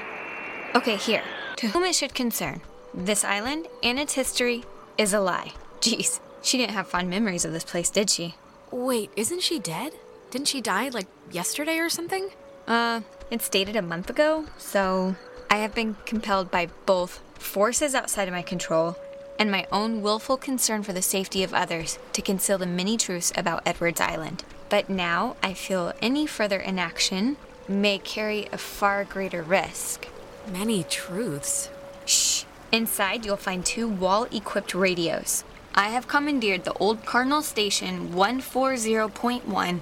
Okay, 0.76 0.96
here. 0.96 1.24
To 1.62 1.68
whom 1.68 1.84
it 1.84 1.94
should 1.94 2.16
concern, 2.16 2.62
this 2.92 3.24
island 3.24 3.68
and 3.84 4.00
its 4.00 4.14
history 4.14 4.64
is 4.98 5.14
a 5.14 5.20
lie. 5.20 5.52
Jeez, 5.80 6.20
she 6.42 6.58
didn't 6.58 6.74
have 6.74 6.88
fond 6.88 7.08
memories 7.08 7.46
of 7.46 7.54
this 7.54 7.64
place, 7.64 7.92
did 7.92 8.10
she? 8.10 8.34
Wait, 8.72 9.12
isn't 9.16 9.44
she 9.44 9.60
dead? 9.60 9.94
Didn't 10.32 10.48
she 10.48 10.60
die 10.60 10.90
like 10.90 11.06
yesterday 11.30 11.78
or 11.78 11.88
something? 11.88 12.30
Uh, 12.68 13.02
it's 13.30 13.48
dated 13.48 13.76
a 13.76 13.84
month 13.84 14.10
ago, 14.10 14.46
so 14.58 15.16
I 15.52 15.58
have 15.58 15.76
been 15.76 15.98
compelled 16.08 16.50
by 16.50 16.70
both 16.88 17.22
forces 17.36 17.94
outside 17.94 18.28
of 18.28 18.34
my 18.34 18.42
control 18.42 18.98
and 19.38 19.52
my 19.52 19.68
own 19.72 20.02
willful 20.02 20.38
concern 20.38 20.82
for 20.82 20.94
the 20.94 21.04
safety 21.04 21.44
of 21.44 21.54
others 21.54 22.00
to 22.14 22.24
conceal 22.24 22.58
the 22.58 22.66
many 22.66 22.98
truths 22.98 23.32
about 23.38 23.62
Edwards 23.68 24.02
Island. 24.02 24.44
But 24.70 24.90
now 24.90 25.36
I 25.44 25.54
feel 25.54 25.94
any 26.02 26.26
further 26.26 26.60
inaction 26.60 27.38
may 27.68 28.00
carry 28.00 28.48
a 28.52 28.58
far 28.58 29.04
greater 29.04 29.44
risk. 29.44 30.08
Many 30.48 30.84
truths. 30.84 31.70
Shh. 32.06 32.44
Inside, 32.72 33.26
you'll 33.26 33.38
find 33.38 33.66
two 33.66 33.88
wall 33.88 34.28
equipped 34.32 34.74
radios. 34.74 35.44
I 35.76 35.90
have 35.90 36.08
commandeered 36.08 36.64
the 36.64 36.74
old 36.74 37.06
Cardinal 37.06 37.42
Station 37.42 38.14
140.1 38.14 39.80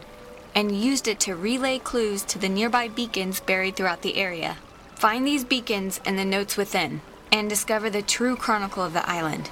and 0.55 0.75
used 0.75 1.07
it 1.07 1.19
to 1.21 1.35
relay 1.35 1.79
clues 1.79 2.23
to 2.23 2.39
the 2.39 2.49
nearby 2.49 2.87
beacons 2.87 3.39
buried 3.39 3.75
throughout 3.75 4.01
the 4.01 4.17
area. 4.17 4.57
Find 4.95 5.25
these 5.25 5.43
beacons 5.43 6.01
and 6.05 6.17
the 6.17 6.25
notes 6.25 6.57
within, 6.57 7.01
and 7.31 7.49
discover 7.49 7.89
the 7.89 8.01
true 8.01 8.35
chronicle 8.35 8.83
of 8.83 8.93
the 8.93 9.09
island. 9.09 9.49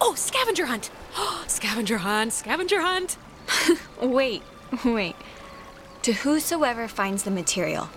Oh, 0.00 0.14
scavenger 0.14 0.66
hunt! 0.66 0.90
scavenger 1.46 1.98
hunt, 1.98 2.32
scavenger 2.32 2.80
hunt! 2.80 3.16
Wait, 4.02 4.42
wait. 4.84 5.16
To 6.02 6.12
whosoever 6.12 6.86
finds 6.86 7.22
the 7.22 7.30
material, 7.30 7.88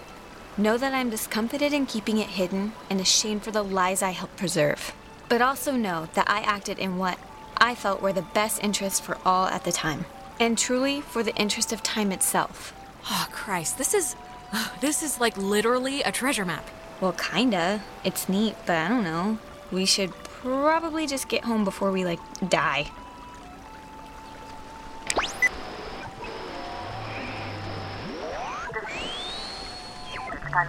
know 0.62 0.78
that 0.78 0.93
I'm 0.93 1.10
discomfited 1.10 1.74
in 1.74 1.86
keeping 1.86 2.19
it 2.19 2.28
hidden 2.28 2.74
and 2.89 3.02
ashamed 3.02 3.43
for 3.43 3.52
the 3.52 3.63
lies 3.63 4.02
I 4.02 4.12
helped 4.12 4.38
preserve. 4.38 4.93
But 5.28 5.41
also 5.41 5.76
know 5.76 6.08
that 6.13 6.30
I 6.30 6.41
acted 6.41 6.78
in 6.78 6.97
what 6.97 7.17
I 7.58 7.76
felt 7.76 8.02
were 8.02 8.13
the 8.13 8.21
best 8.21 8.63
interests 8.63 9.00
for 9.00 9.17
all 9.26 9.47
at 9.47 9.63
the 9.63 9.71
time, 9.71 10.06
and 10.39 10.58
truly 10.58 11.02
for 11.02 11.24
the 11.24 11.36
interest 11.36 11.74
of 11.74 11.82
time 11.82 12.12
itself. 12.12 12.74
Oh, 13.10 13.28
Christ, 13.32 13.78
this 13.78 13.93
is. 13.93 14.15
This 14.82 15.02
is 15.02 15.19
like 15.19 15.38
literally 15.38 16.02
a 16.02 16.12
treasure 16.12 16.45
map. 16.45 16.67
Well, 17.00 17.13
kinda. 17.13 17.82
It's 18.04 18.28
neat, 18.28 18.56
but 18.65 18.78
I 18.78 18.88
don't 18.89 19.04
know. 19.04 19.38
We 19.71 19.86
should 19.86 20.12
probably 20.24 21.08
just 21.08 21.30
get 21.30 21.45
home 21.45 21.63
before 21.63 21.91
we, 21.91 22.04
like, 22.04 22.19
die. 22.50 22.91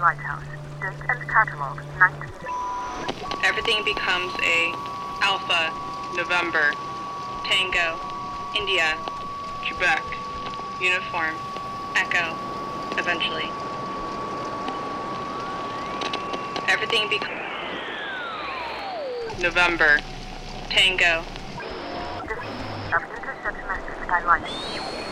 Lighthouse. 0.03 0.43
Date 0.81 0.99
and 1.09 1.29
catalog 1.31 1.79
19. 1.97 2.29
Everything 3.45 3.85
becomes 3.85 4.33
a 4.43 4.75
Alpha, 5.21 5.73
November, 6.17 6.73
Tango, 7.45 8.01
India, 8.53 8.99
Quebec, 9.65 10.03
Uniform, 10.81 11.37
Echo, 11.95 12.35
eventually. 12.99 13.49
Everything 16.67 17.09
becomes 17.09 17.39
November, 19.41 20.01
Tango, 20.69 21.23
Of 22.93 23.03
interception 23.05 23.67
message 23.69 24.27
Lighthouse. 24.27 25.12